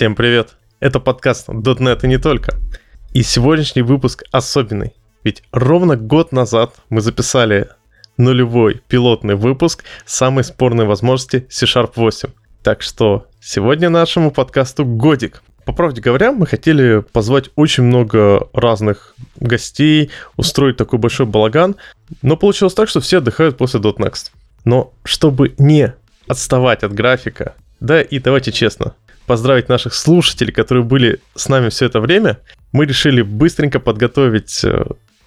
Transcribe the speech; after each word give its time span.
Всем 0.00 0.14
привет! 0.14 0.56
Это 0.80 0.98
подкаст 0.98 1.50
.NET 1.50 2.04
и 2.04 2.06
не 2.06 2.16
только. 2.16 2.56
И 3.12 3.22
сегодняшний 3.22 3.82
выпуск 3.82 4.24
особенный. 4.32 4.94
Ведь 5.24 5.42
ровно 5.52 5.94
год 5.94 6.32
назад 6.32 6.72
мы 6.88 7.02
записали 7.02 7.68
нулевой 8.16 8.80
пилотный 8.88 9.34
выпуск 9.34 9.84
самой 10.06 10.44
спорной 10.44 10.86
возможности 10.86 11.46
C-Sharp 11.50 11.92
8. 11.96 12.30
Так 12.62 12.80
что 12.80 13.26
сегодня 13.42 13.90
нашему 13.90 14.30
подкасту 14.30 14.86
годик. 14.86 15.42
По 15.66 15.74
правде 15.74 16.00
говоря, 16.00 16.32
мы 16.32 16.46
хотели 16.46 17.00
позвать 17.00 17.50
очень 17.54 17.82
много 17.82 18.48
разных 18.54 19.14
гостей, 19.36 20.10
устроить 20.38 20.78
такой 20.78 20.98
большой 20.98 21.26
балаган, 21.26 21.76
но 22.22 22.38
получилось 22.38 22.72
так, 22.72 22.88
что 22.88 23.02
все 23.02 23.18
отдыхают 23.18 23.58
после 23.58 23.80
.next. 23.80 24.30
Но 24.64 24.94
чтобы 25.04 25.54
не 25.58 25.92
отставать 26.26 26.84
от 26.84 26.94
графика, 26.94 27.54
да 27.80 28.02
и 28.02 28.18
давайте 28.18 28.52
честно, 28.52 28.94
поздравить 29.30 29.68
наших 29.68 29.94
слушателей, 29.94 30.52
которые 30.52 30.82
были 30.82 31.20
с 31.36 31.48
нами 31.48 31.68
все 31.68 31.86
это 31.86 32.00
время, 32.00 32.38
мы 32.72 32.84
решили 32.84 33.22
быстренько 33.22 33.78
подготовить 33.78 34.64
э, 34.64 34.84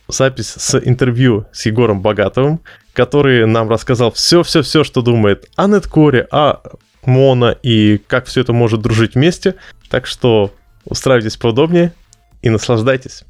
запись 0.09 0.55
с 0.57 0.77
интервью 0.77 1.45
с 1.53 1.66
Егором 1.67 2.02
Богатовым, 2.02 2.59
который 2.91 3.48
нам 3.48 3.70
рассказал 3.70 4.12
все-все-все, 4.12 4.84
что 4.84 5.02
думает 5.02 5.49
о 5.55 5.67
Неткоре, 5.67 6.27
о 6.31 6.57
Моно 7.05 7.55
и 7.63 7.98
как 8.07 8.26
все 8.26 8.41
это 8.41 8.52
может 8.52 8.81
дружить 8.81 9.16
вместе. 9.16 9.55
Так 9.89 10.05
что 10.05 10.54
устраивайтесь 10.84 11.38
поудобнее 11.38 11.93
и 12.41 12.49
наслаждайтесь. 12.49 13.23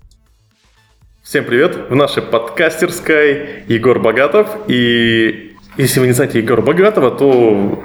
Всем 1.21 1.45
привет! 1.45 1.77
В 1.91 1.93
нашей 1.93 2.23
подкастерской 2.23 3.63
Егор 3.67 3.99
Богатов 3.99 4.49
и 4.67 5.52
если 5.77 5.99
вы 5.99 6.07
не 6.07 6.13
знаете 6.13 6.39
Егора 6.39 6.61
Богатова, 6.61 7.11
то 7.11 7.83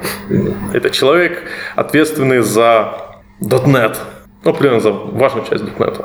это 0.72 0.90
человек, 0.90 1.42
ответственный 1.76 2.40
за 2.40 2.94
.NET. 3.40 3.96
Ну, 4.44 4.54
примерно 4.54 4.80
за 4.80 4.92
важную 4.92 5.46
часть 5.46 5.64
.NET. 5.64 6.04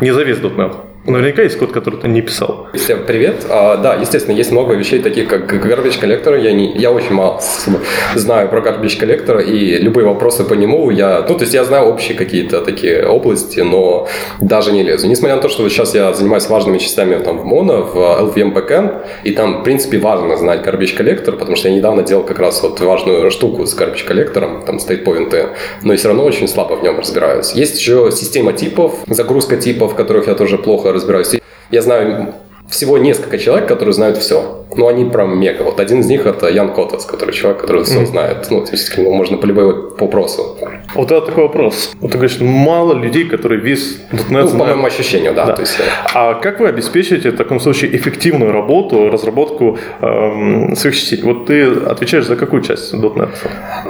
Не 0.00 0.10
за 0.12 0.22
весь 0.22 0.38
.NET. 0.38 0.87
Наверняка 1.08 1.42
есть 1.42 1.56
код, 1.56 1.72
который 1.72 1.98
ты 1.98 2.06
не 2.06 2.20
писал. 2.20 2.66
Всем 2.74 3.04
привет. 3.06 3.46
А, 3.48 3.78
да, 3.78 3.94
естественно, 3.94 4.36
есть 4.36 4.52
много 4.52 4.74
вещей, 4.74 5.00
таких 5.00 5.26
как 5.26 5.50
garbage 5.50 5.98
collector. 5.98 6.38
Я, 6.38 6.52
не, 6.52 6.76
я 6.76 6.92
очень 6.92 7.14
мало 7.14 7.40
знаю 8.14 8.50
про 8.50 8.60
garbage 8.60 9.00
collector, 9.00 9.42
и 9.42 9.78
любые 9.78 10.06
вопросы 10.06 10.44
по 10.44 10.52
нему 10.52 10.90
я... 10.90 11.24
Ну, 11.26 11.34
то 11.34 11.44
есть 11.44 11.54
я 11.54 11.64
знаю 11.64 11.86
общие 11.86 12.14
какие-то 12.14 12.60
такие 12.60 13.06
области, 13.06 13.60
но 13.60 14.06
даже 14.38 14.70
не 14.70 14.82
лезу. 14.82 15.08
Несмотря 15.08 15.36
на 15.36 15.42
то, 15.42 15.48
что 15.48 15.62
вот 15.62 15.72
сейчас 15.72 15.94
я 15.94 16.12
занимаюсь 16.12 16.46
важными 16.50 16.76
частями 16.76 17.16
там, 17.24 17.38
в 17.38 17.46
Mono, 17.46 17.90
в 17.90 17.96
LVM 17.96 18.52
Backend, 18.52 19.06
и 19.24 19.30
там, 19.30 19.62
в 19.62 19.64
принципе, 19.64 19.98
важно 19.98 20.36
знать 20.36 20.60
garbage 20.60 20.94
collector, 20.94 21.32
потому 21.38 21.56
что 21.56 21.70
я 21.70 21.74
недавно 21.74 22.02
делал 22.02 22.22
как 22.22 22.38
раз 22.38 22.62
вот 22.62 22.80
важную 22.80 23.30
штуку 23.30 23.64
с 23.64 23.74
garbage 23.74 24.06
collector, 24.06 24.66
там 24.66 24.76
point, 24.76 25.48
но 25.82 25.94
и 25.94 25.96
все 25.96 26.08
равно 26.08 26.24
очень 26.24 26.48
слабо 26.48 26.74
в 26.74 26.82
нем 26.82 26.98
разбираюсь. 26.98 27.52
Есть 27.52 27.78
еще 27.78 28.10
система 28.12 28.52
типов, 28.52 28.94
загрузка 29.06 29.56
типов, 29.56 29.94
которых 29.94 30.26
я 30.26 30.34
тоже 30.34 30.58
плохо 30.58 30.97
разбираюсь. 30.98 31.40
Я 31.70 31.82
знаю 31.82 32.34
всего 32.68 32.98
несколько 32.98 33.38
человек, 33.38 33.68
которые 33.68 33.94
знают 33.94 34.18
все. 34.18 34.66
Ну, 34.76 34.88
они 34.88 35.04
прям 35.04 35.38
мега. 35.38 35.62
Вот 35.62 35.80
один 35.80 36.00
из 36.00 36.06
них 36.06 36.26
это 36.26 36.48
Ян 36.48 36.72
Котас, 36.72 37.04
который 37.04 37.34
человек, 37.34 37.60
который 37.60 37.84
все 37.84 38.04
знает. 38.06 38.46
Ну, 38.50 38.64
нему 38.98 39.12
можно 39.14 39.36
по 39.36 39.46
любому 39.46 39.90
вопросу. 39.98 40.56
Вот 40.94 41.10
это 41.10 41.26
такой 41.26 41.44
вопрос. 41.44 41.92
Вот 42.00 42.12
ты 42.12 42.18
говоришь, 42.18 42.40
мало 42.40 42.94
людей, 42.94 43.24
которые 43.24 43.60
весь 43.60 43.98
.NET 44.12 44.24
ну, 44.30 44.46
знают. 44.46 44.50
по 44.52 44.56
моему 44.56 44.86
ощущению, 44.86 45.34
да. 45.34 45.46
да. 45.46 45.52
То 45.54 45.62
есть, 45.62 45.78
а 46.14 46.34
как 46.34 46.60
вы 46.60 46.68
обеспечиваете 46.68 47.30
в 47.30 47.36
таком 47.36 47.60
случае 47.60 47.96
эффективную 47.96 48.52
работу, 48.52 49.10
разработку 49.10 49.78
эм, 50.00 50.74
своих 50.76 50.96
частей? 50.96 51.20
Вот 51.22 51.46
ты 51.46 51.64
отвечаешь 51.64 52.26
за 52.26 52.36
какую 52.36 52.62
часть 52.62 52.94
.NET? 52.94 53.28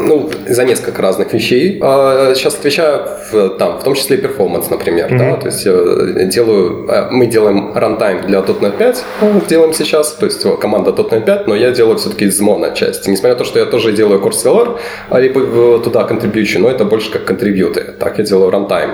Ну, 0.00 0.30
за 0.46 0.64
несколько 0.64 1.02
разных 1.02 1.32
вещей. 1.32 1.78
А, 1.82 2.34
сейчас 2.34 2.54
отвечаю 2.54 3.06
в, 3.32 3.50
там, 3.58 3.78
в 3.78 3.84
том 3.84 3.94
числе 3.94 4.16
и 4.16 4.20
performance, 4.20 4.70
например. 4.70 5.12
Mm-hmm. 5.12 5.18
Да? 5.18 5.36
То 5.36 5.46
есть 5.46 5.64
я 5.64 6.24
делаю, 6.24 6.88
э, 6.88 7.08
мы 7.10 7.26
делаем 7.26 7.72
runtime 7.74 8.26
для 8.26 8.40
.NET 8.40 8.76
5, 8.76 9.04
делаем 9.48 9.72
сейчас, 9.72 10.14
то 10.14 10.26
есть 10.26 10.44
команда 10.68 10.90
.NET 10.90 11.24
5, 11.24 11.46
но 11.46 11.54
я 11.54 11.70
делаю 11.70 11.96
все-таки 11.96 12.26
из 12.26 12.40
Mono 12.40 12.74
части. 12.74 13.10
Несмотря 13.10 13.34
на 13.34 13.38
то, 13.38 13.44
что 13.44 13.58
я 13.58 13.64
тоже 13.64 13.92
делаю 13.92 14.20
CoreCLR, 14.20 14.78
либо 15.18 15.78
туда 15.78 16.04
контрибьючу, 16.04 16.60
но 16.60 16.68
это 16.68 16.84
больше 16.84 17.10
как 17.10 17.24
контрибьюты. 17.24 17.94
Так 17.98 18.18
я 18.18 18.24
делаю 18.24 18.50
runtime. 18.50 18.90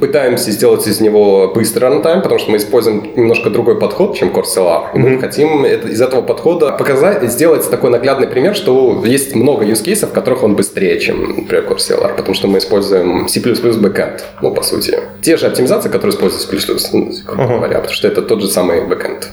Пытаемся 0.00 0.50
сделать 0.50 0.86
из 0.86 1.00
него 1.00 1.52
быстрый 1.54 1.84
runtime, 1.84 2.22
потому 2.22 2.40
что 2.40 2.50
мы 2.50 2.56
используем 2.56 3.12
немножко 3.16 3.50
другой 3.50 3.78
подход, 3.78 4.16
чем 4.16 4.30
CoreCLR. 4.30 4.82
И 4.94 4.98
мы 4.98 5.08
mm-hmm. 5.08 5.20
хотим 5.20 5.64
это, 5.64 5.88
из 5.88 6.00
этого 6.00 6.22
подхода 6.22 6.72
показать, 6.72 7.22
сделать 7.30 7.70
такой 7.70 7.90
наглядный 7.90 8.26
пример, 8.26 8.54
что 8.56 9.02
есть 9.06 9.36
много 9.36 9.64
use 9.64 9.84
cases, 9.84 10.06
в 10.06 10.12
которых 10.12 10.42
он 10.42 10.56
быстрее, 10.56 10.98
чем, 10.98 11.36
например, 11.36 11.64
CoreCLR, 11.70 12.16
потому 12.16 12.34
что 12.34 12.48
мы 12.48 12.58
используем 12.58 13.28
C++ 13.28 13.40
backend, 13.40 14.20
ну, 14.42 14.54
по 14.54 14.62
сути. 14.62 14.98
Те 15.22 15.36
же 15.36 15.46
оптимизации, 15.46 15.88
которые 15.88 16.10
используют 16.10 16.42
C++, 16.42 16.96
ну, 16.96 17.10
uh-huh. 17.10 17.56
говоря, 17.58 17.76
потому 17.76 17.94
что 17.94 18.08
это 18.08 18.22
тот 18.22 18.40
же 18.42 18.48
самый 18.48 18.80
backend. 18.80 19.24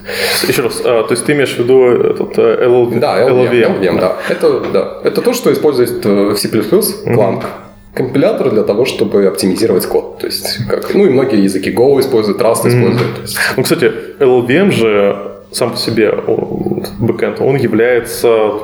Еще 0.47 0.61
раз, 0.61 0.81
а, 0.85 1.03
то 1.03 1.13
есть 1.13 1.25
ты 1.25 1.33
имеешь 1.33 1.55
в 1.55 1.59
виду 1.59 1.78
этот 1.87 2.37
LLVM? 2.37 2.97
Э, 2.97 2.99
да, 2.99 3.29
LLVM, 3.29 3.79
LLVM 3.79 3.99
да. 3.99 4.17
Это, 4.29 4.59
да. 4.73 4.97
это 5.03 5.21
то, 5.21 5.33
что 5.33 5.51
использует 5.51 6.05
в 6.05 6.35
C++, 6.37 6.47
Clang. 6.47 7.43
компилятор 7.93 8.51
для 8.51 8.63
того, 8.63 8.85
чтобы 8.85 9.25
оптимизировать 9.25 9.85
код. 9.85 10.19
То 10.19 10.27
есть, 10.27 10.67
как, 10.67 10.93
ну 10.93 11.05
и 11.05 11.09
многие 11.09 11.43
языки 11.43 11.71
Go 11.71 11.99
используют, 11.99 12.41
Rust 12.41 12.67
используют. 12.67 13.17
Mm. 13.17 13.53
Ну, 13.57 13.63
кстати, 13.63 13.91
LLVM 14.19 14.71
же 14.71 15.15
сам 15.51 15.71
по 15.71 15.77
себе 15.77 16.13
бэкэнд, 16.99 17.41
он 17.41 17.55
является 17.55 18.59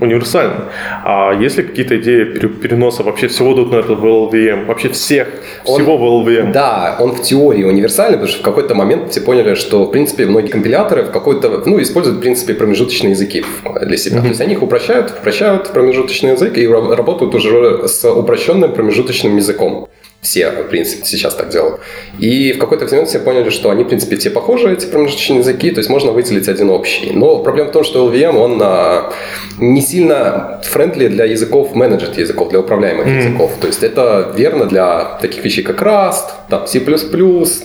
универсальным. 0.00 0.64
А 1.04 1.32
есть 1.32 1.56
ли 1.56 1.64
какие-то 1.64 1.96
идеи 1.98 2.24
переноса 2.24 3.02
вообще 3.02 3.28
всего 3.28 3.52
.NET 3.52 3.94
в 3.94 4.04
LLVM? 4.04 4.66
Вообще 4.66 4.88
всех, 4.90 5.28
он, 5.64 5.74
всего 5.80 5.96
в 5.96 6.02
LLVM? 6.02 6.52
Да, 6.52 6.96
он 7.00 7.12
в 7.12 7.22
теории 7.22 7.64
универсальный, 7.64 8.18
потому 8.18 8.28
что 8.28 8.40
в 8.40 8.44
какой-то 8.44 8.74
момент 8.74 9.10
все 9.10 9.20
поняли, 9.20 9.54
что, 9.54 9.84
в 9.84 9.90
принципе, 9.90 10.26
многие 10.26 10.48
компиляторы 10.48 11.02
в 11.02 11.10
какой-то, 11.10 11.62
ну, 11.66 11.80
используют, 11.82 12.18
в 12.18 12.20
принципе, 12.20 12.54
промежуточные 12.54 13.10
языки 13.10 13.44
для 13.82 13.96
себя. 13.96 14.18
Mm-hmm. 14.18 14.22
То 14.22 14.28
есть 14.28 14.40
они 14.40 14.52
их 14.54 14.62
упрощают, 14.62 15.14
упрощают 15.18 15.72
промежуточный 15.72 16.32
язык 16.32 16.56
и 16.56 16.66
работают 16.66 17.34
уже 17.34 17.88
с 17.88 18.04
упрощенным 18.10 18.72
промежуточным 18.72 19.36
языком. 19.36 19.88
Все, 20.20 20.50
в 20.50 20.64
принципе, 20.64 21.04
сейчас 21.04 21.36
так 21.36 21.48
делают. 21.50 21.80
И 22.18 22.52
в 22.52 22.58
какой-то 22.58 22.86
момент 22.86 23.08
все 23.08 23.20
поняли, 23.20 23.50
что 23.50 23.70
они, 23.70 23.84
в 23.84 23.88
принципе, 23.88 24.16
все 24.16 24.30
похожи, 24.30 24.72
эти 24.72 24.86
промежуточные 24.86 25.38
языки, 25.38 25.70
то 25.70 25.78
есть 25.78 25.88
можно 25.88 26.10
выделить 26.10 26.48
один 26.48 26.70
общий. 26.70 27.12
Но 27.12 27.38
проблема 27.38 27.70
в 27.70 27.72
том, 27.72 27.84
что 27.84 28.10
LVM, 28.10 28.36
он 28.36 28.60
а, 28.60 29.12
не 29.58 29.80
сильно 29.80 30.60
френдли 30.64 31.06
для 31.06 31.24
языков, 31.24 31.76
менеджер 31.76 32.10
языков, 32.16 32.48
для 32.48 32.58
управляемых 32.58 33.06
mm. 33.06 33.16
языков. 33.16 33.52
То 33.60 33.68
есть 33.68 33.84
это 33.84 34.32
верно 34.36 34.66
для 34.66 35.18
таких 35.20 35.44
вещей, 35.44 35.62
как 35.62 35.80
Rust, 35.82 36.30
там, 36.50 36.66
C++, 36.66 36.80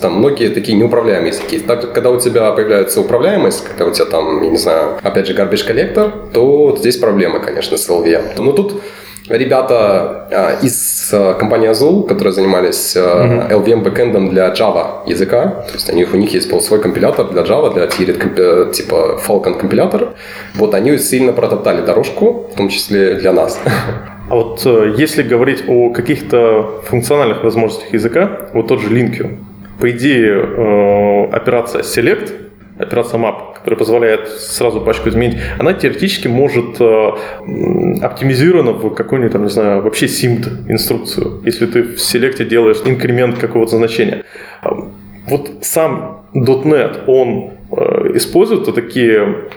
там 0.00 0.14
многие 0.14 0.48
такие 0.48 0.78
неуправляемые 0.78 1.32
языки. 1.32 1.58
Так 1.58 1.80
как 1.80 1.92
когда 1.92 2.10
у 2.10 2.20
тебя 2.20 2.52
появляется 2.52 3.00
управляемость, 3.00 3.64
когда 3.64 3.86
у 3.86 3.90
тебя 3.90 4.04
там, 4.04 4.42
я 4.44 4.50
не 4.50 4.58
знаю, 4.58 5.00
опять 5.02 5.26
же, 5.26 5.34
garbage 5.34 5.68
collector, 5.68 6.30
то 6.32 6.76
здесь 6.78 6.98
проблема, 6.98 7.40
конечно, 7.40 7.76
с 7.76 7.88
LVM. 7.88 8.40
Но 8.40 8.52
тут 8.52 8.80
ребята 9.28 10.28
а, 10.30 10.58
из 10.62 11.10
а, 11.12 11.34
компании 11.34 11.70
Azul, 11.70 12.06
которые 12.06 12.32
занимались 12.32 12.94
а, 12.96 13.48
LVM 13.50 13.82
бэкэндом 13.82 14.30
для 14.30 14.52
Java 14.52 15.06
языка, 15.06 15.64
то 15.66 15.74
есть 15.74 15.90
у 15.92 15.94
них, 15.94 16.14
у 16.14 16.16
них 16.16 16.32
есть 16.32 16.48
свой 16.62 16.80
компилятор 16.80 17.30
для 17.30 17.42
Java, 17.42 17.72
для 17.72 17.86
Tirit, 17.86 18.72
типа 18.72 19.20
Falcon 19.26 19.58
компилятор, 19.58 20.14
вот 20.54 20.74
они 20.74 20.98
сильно 20.98 21.32
протоптали 21.32 21.84
дорожку, 21.84 22.50
в 22.52 22.56
том 22.56 22.68
числе 22.68 23.14
для 23.14 23.32
нас. 23.32 23.60
А 24.26 24.36
вот 24.36 24.62
э, 24.64 24.94
если 24.96 25.22
говорить 25.22 25.64
о 25.68 25.90
каких-то 25.90 26.80
функциональных 26.86 27.44
возможностях 27.44 27.92
языка, 27.92 28.48
вот 28.54 28.68
тот 28.68 28.80
же 28.80 28.88
Linkio, 28.88 29.36
по 29.78 29.90
идее 29.90 30.32
э, 30.32 31.24
операция 31.30 31.82
select, 31.82 32.32
операция 32.78 33.20
map, 33.20 33.54
которая 33.54 33.78
позволяет 33.78 34.28
сразу 34.28 34.80
пачку 34.80 35.08
изменить, 35.08 35.38
она 35.58 35.72
теоретически 35.72 36.28
может 36.28 36.80
э, 36.80 37.10
оптимизирована 38.02 38.72
в 38.72 38.94
какую-нибудь, 38.94 39.32
там, 39.32 39.44
не 39.44 39.50
знаю, 39.50 39.82
вообще 39.82 40.06
SIMD 40.06 40.70
инструкцию, 40.70 41.40
если 41.44 41.66
ты 41.66 41.82
в 41.82 42.00
селекте 42.00 42.44
делаешь 42.44 42.78
инкремент 42.84 43.38
какого-то 43.38 43.76
значения. 43.76 44.24
А, 44.62 44.90
вот 45.26 45.50
сам 45.62 46.24
.NET, 46.34 47.04
он 47.06 47.52
э, 47.70 48.16
использует 48.16 48.74
такие 48.74 49.48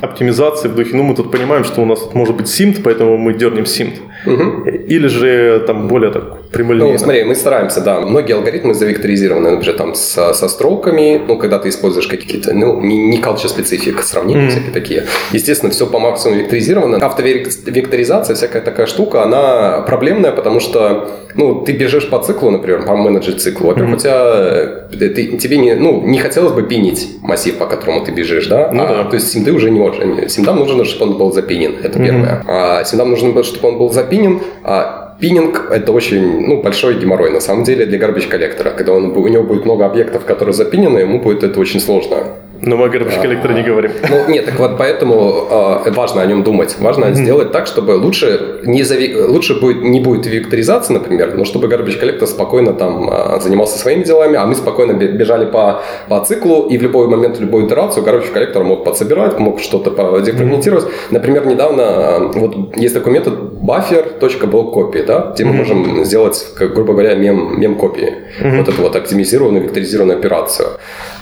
оптимизации 0.00 0.68
в 0.68 0.74
духе, 0.74 0.96
ну, 0.96 1.02
мы 1.02 1.14
тут 1.14 1.30
понимаем, 1.30 1.64
что 1.64 1.82
у 1.82 1.86
нас 1.86 2.00
тут 2.00 2.14
может 2.14 2.36
быть 2.36 2.48
симт, 2.48 2.82
поэтому 2.82 3.16
мы 3.16 3.34
дернем 3.34 3.66
симт. 3.66 3.94
Угу. 4.26 4.68
Или 4.68 5.06
же 5.08 5.64
там 5.66 5.88
более 5.88 6.10
так 6.10 6.48
прямолинейно. 6.50 6.92
Ну, 6.92 6.98
смотри, 6.98 7.24
мы 7.24 7.34
стараемся, 7.34 7.80
да. 7.80 8.00
Многие 8.00 8.34
алгоритмы 8.34 8.74
завекторизированы, 8.74 9.50
например, 9.50 9.76
там 9.76 9.94
со, 9.94 10.32
со 10.32 10.48
строками, 10.48 11.20
ну, 11.26 11.38
когда 11.38 11.58
ты 11.58 11.68
используешь 11.68 12.06
какие-то, 12.06 12.52
ну, 12.54 12.80
не, 12.80 12.96
не 12.96 13.20
culture 13.20 13.48
специфик, 13.48 14.02
сравнения 14.02 14.46
mm 14.46 14.50
всякие 14.50 14.72
такие. 14.72 15.06
Естественно, 15.32 15.72
все 15.72 15.86
по 15.86 15.98
максимуму 15.98 16.40
векторизировано. 16.40 16.98
Автовекторизация, 16.98 18.36
всякая 18.36 18.62
такая 18.62 18.86
штука, 18.86 19.22
она 19.22 19.82
проблемная, 19.82 20.32
потому 20.32 20.60
что, 20.60 21.10
ну, 21.34 21.62
ты 21.62 21.72
бежишь 21.72 22.08
по 22.08 22.18
циклу, 22.18 22.50
например, 22.50 22.84
по 22.84 22.96
менеджер 22.96 23.34
циклу. 23.34 23.68
Во-первых, 23.68 23.94
mm 23.94 23.96
у 23.96 23.98
тебя, 23.98 24.86
э, 24.92 25.08
ты, 25.14 25.36
тебе 25.38 25.58
не, 25.58 25.74
ну, 25.74 26.02
не 26.02 26.18
хотелось 26.18 26.52
бы 26.52 26.62
пинить 26.62 27.08
массив, 27.22 27.56
по 27.56 27.66
которому 27.66 28.04
ты 28.04 28.12
бежишь, 28.12 28.46
да? 28.46 28.70
Ну, 28.72 28.82
а, 28.82 28.88
да. 28.88 29.04
То 29.04 29.16
есть 29.16 29.32
симды 29.32 29.52
уже 29.52 29.70
не 29.70 29.80
можешь. 29.86 30.32
Симдам 30.32 30.56
нужно, 30.58 30.84
чтобы 30.84 31.12
он 31.12 31.18
был 31.18 31.32
запинен, 31.32 31.76
это 31.82 31.98
первое. 31.98 32.42
А 32.46 32.84
симдам 32.84 33.10
нужно, 33.10 33.42
чтобы 33.42 33.68
он 33.68 33.78
был 33.78 33.92
запинен, 33.92 34.40
а 34.64 35.06
пининг– 35.20 35.68
это 35.70 35.92
очень 35.92 36.46
ну, 36.46 36.62
большой 36.62 36.98
геморрой, 36.98 37.30
на 37.30 37.40
самом 37.40 37.64
деле, 37.64 37.86
для 37.86 37.98
garbage 37.98 38.28
коллектора. 38.28 38.70
Когда 38.70 38.92
он, 38.92 39.16
у 39.16 39.28
него 39.28 39.44
будет 39.44 39.64
много 39.64 39.86
объектов, 39.86 40.24
которые 40.24 40.52
запинены, 40.54 40.98
ему 40.98 41.20
будет 41.20 41.42
это 41.42 41.60
очень 41.60 41.80
сложно. 41.80 42.16
Но 42.62 42.76
мы 42.76 42.86
о 42.86 42.88
garbage 42.88 43.20
коллекторе 43.20 43.54
не 43.54 43.62
говорим. 43.62 43.92
Ну, 44.08 44.32
нет, 44.32 44.46
так 44.46 44.58
вот 44.58 44.78
поэтому 44.78 45.46
э, 45.86 45.90
важно 45.90 46.22
о 46.22 46.26
нем 46.26 46.42
думать. 46.42 46.76
Важно 46.80 47.06
mm-hmm. 47.06 47.14
сделать 47.14 47.52
так, 47.52 47.66
чтобы 47.66 47.92
лучше, 47.92 48.60
не 48.64 48.82
зави... 48.82 49.14
лучше 49.14 49.60
будет, 49.60 49.82
не 49.82 50.00
будет 50.00 50.26
векторизации, 50.26 50.94
например, 50.94 51.34
но 51.36 51.44
чтобы 51.44 51.68
garbage 51.68 51.98
коллектор 51.98 52.26
спокойно 52.26 52.72
там 52.72 53.10
э, 53.10 53.40
занимался 53.40 53.78
своими 53.78 54.04
делами, 54.04 54.36
а 54.36 54.46
мы 54.46 54.54
спокойно 54.54 54.92
бежали 54.92 55.44
по, 55.46 55.82
по 56.08 56.20
циклу, 56.24 56.68
и 56.68 56.78
в 56.78 56.82
любой 56.82 57.08
момент, 57.08 57.36
в 57.36 57.40
любую 57.40 57.66
итерацию 57.66 58.04
garbage 58.04 58.32
коллектор 58.32 58.64
мог 58.64 58.84
подсобирать, 58.84 59.38
мог 59.38 59.60
что-то 59.60 59.90
дефрагментировать. 60.20 60.84
Mm-hmm. 60.84 61.10
Например, 61.10 61.46
недавно 61.46 62.30
вот 62.34 62.76
есть 62.76 62.94
такой 62.94 63.12
метод 63.12 63.34
buffer.blockcopy, 63.62 65.04
да, 65.06 65.32
где 65.34 65.44
mm-hmm. 65.44 65.46
мы 65.46 65.52
можем 65.52 66.04
сделать, 66.04 66.46
как, 66.56 66.74
грубо 66.74 66.92
говоря, 66.92 67.14
мем, 67.14 67.60
мем 67.60 67.76
копии. 67.76 68.14
Mm-hmm. 68.40 68.56
Вот 68.56 68.68
эту 68.68 68.82
вот 68.82 68.96
оптимизированную, 68.96 69.64
векторизированную 69.64 70.18
операцию. 70.18 70.68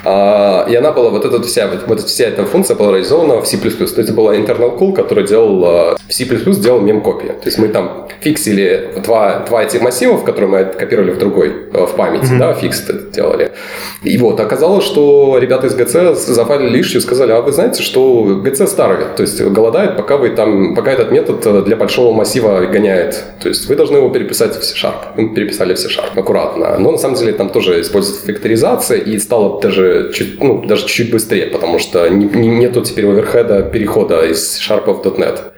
А, 0.04 0.66
и 0.68 0.74
она 0.74 0.92
была, 0.92 1.10
вот 1.10 1.23
эта 1.24 1.42
вся, 1.42 1.70
вот 1.86 2.00
вся 2.00 2.26
эта 2.26 2.44
функция 2.44 2.76
была 2.76 2.92
реализована 2.92 3.40
в 3.40 3.46
C++. 3.46 3.56
То 3.56 3.68
есть 3.68 3.98
это 3.98 4.12
была 4.12 4.36
internal 4.36 4.78
call, 4.78 4.92
который 4.92 5.26
делал, 5.26 5.64
а, 5.64 5.96
в 6.08 6.12
C++ 6.12 6.24
делал 6.24 6.80
мем-копии. 6.80 7.28
То 7.28 7.46
есть 7.46 7.58
мы 7.58 7.68
там 7.68 8.08
фиксили 8.20 8.94
два, 9.04 9.44
два 9.48 9.64
этих 9.64 9.82
массивов, 9.82 10.24
которые 10.24 10.50
мы 10.50 10.64
копировали 10.64 11.10
в 11.10 11.18
другой, 11.18 11.52
э, 11.72 11.86
в 11.86 11.94
памяти, 11.96 12.24
mm-hmm. 12.24 12.38
да, 12.38 12.54
фикс 12.54 12.88
это 12.88 13.10
делали. 13.10 13.52
И 14.02 14.16
вот, 14.18 14.40
оказалось, 14.40 14.84
что 14.84 15.38
ребята 15.38 15.66
из 15.66 15.74
GC 15.76 16.14
зафалили 16.14 16.70
лишнюю 16.70 17.00
и 17.00 17.04
сказали, 17.04 17.32
а 17.32 17.40
вы 17.40 17.52
знаете, 17.52 17.82
что 17.82 18.40
GC 18.44 18.66
старый, 18.66 18.98
то 19.16 19.22
есть 19.22 19.40
голодает, 19.40 19.96
пока 19.96 20.16
вы 20.16 20.30
там, 20.30 20.74
пока 20.74 20.92
этот 20.92 21.10
метод 21.10 21.46
э, 21.46 21.62
для 21.62 21.76
большого 21.76 22.12
массива 22.12 22.64
гоняет. 22.66 23.22
То 23.40 23.48
есть 23.48 23.68
вы 23.68 23.76
должны 23.76 23.98
его 23.98 24.08
переписать 24.08 24.56
в 24.58 24.64
C-Sharp. 24.64 25.14
Мы 25.16 25.34
переписали 25.34 25.74
в 25.74 25.78
C-Sharp 25.78 26.18
аккуратно. 26.18 26.78
Но 26.78 26.92
на 26.92 26.98
самом 26.98 27.16
деле 27.16 27.32
там 27.32 27.48
тоже 27.50 27.80
используется 27.80 28.26
векторизация, 28.26 28.98
и 28.98 29.18
стало 29.18 29.60
даже 29.60 30.12
чуть, 30.14 30.42
ну, 30.42 30.64
даже 30.64 30.86
чуть 30.86 31.10
быстрее, 31.14 31.46
потому 31.46 31.78
что 31.78 32.08
не, 32.08 32.26
не, 32.26 32.48
нету 32.48 32.82
теперь 32.82 33.06
оверхеда 33.06 33.62
перехода 33.62 34.26
из 34.26 34.60
Sharp 34.60 34.92
в 34.92 35.06
.NET. 35.18 35.53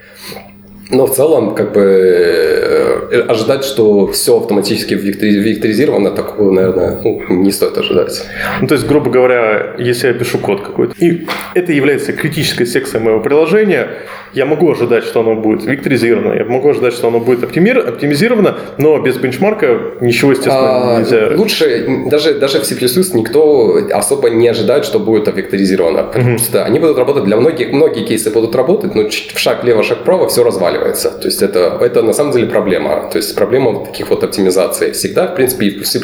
Но 0.90 1.06
в 1.06 1.14
целом, 1.14 1.54
как 1.54 1.72
бы, 1.72 1.80
э, 1.82 3.20
ожидать, 3.28 3.64
что 3.64 4.06
все 4.08 4.38
автоматически 4.38 4.94
векторизировано, 4.94 6.10
такого, 6.10 6.52
наверное, 6.52 7.00
ну, 7.02 7.22
не 7.28 7.50
стоит 7.50 7.76
ожидать. 7.76 8.24
Ну, 8.60 8.68
то 8.68 8.74
есть, 8.74 8.86
грубо 8.86 9.10
говоря, 9.10 9.74
если 9.78 10.08
я 10.08 10.14
пишу 10.14 10.38
код 10.38 10.62
какой-то, 10.62 10.94
и 10.98 11.26
это 11.54 11.72
является 11.72 12.12
критической 12.12 12.66
секцией 12.66 13.02
моего 13.02 13.20
приложения, 13.20 13.88
я 14.32 14.44
могу 14.44 14.70
ожидать, 14.70 15.04
что 15.04 15.20
оно 15.20 15.34
будет 15.34 15.64
векторизировано, 15.64 16.34
я 16.34 16.44
могу 16.44 16.68
ожидать, 16.68 16.92
что 16.92 17.08
оно 17.08 17.20
будет 17.20 17.42
оптимир, 17.42 17.78
оптимизировано, 17.78 18.58
но 18.76 18.98
без 18.98 19.16
бенчмарка 19.16 19.94
ничего, 20.00 20.32
естественно, 20.32 20.96
а, 20.96 21.00
нельзя. 21.00 21.30
Лучше, 21.36 22.04
даже, 22.10 22.34
даже 22.34 22.60
в 22.60 22.66
C++ 22.66 22.74
никто 23.14 23.78
особо 23.92 24.30
не 24.30 24.46
ожидает, 24.48 24.84
что 24.84 24.98
будет 24.98 25.34
векторизировано, 25.34 26.04
потому 26.04 26.34
mm-hmm. 26.34 26.38
что 26.38 26.64
они 26.64 26.78
будут 26.78 26.98
работать 26.98 27.24
для 27.24 27.36
многих, 27.36 27.72
многие 27.72 28.04
кейсы 28.04 28.30
будут 28.30 28.54
работать, 28.54 28.94
но 28.94 29.08
в 29.08 29.38
шаг 29.38 29.64
лево, 29.64 29.82
шаг 29.82 30.00
вправо 30.00 30.28
все 30.28 30.44
разваливается. 30.76 31.10
То 31.10 31.28
есть 31.28 31.42
это, 31.42 31.78
это 31.80 32.02
на 32.02 32.12
самом 32.12 32.32
деле 32.32 32.46
проблема. 32.46 33.08
То 33.10 33.18
есть 33.18 33.34
проблема 33.34 33.84
таких 33.84 34.10
вот 34.10 34.24
оптимизаций. 34.24 34.92
Всегда, 34.92 35.26
в 35.26 35.34
принципе, 35.34 35.70
в 35.70 35.86
C++, 35.86 36.00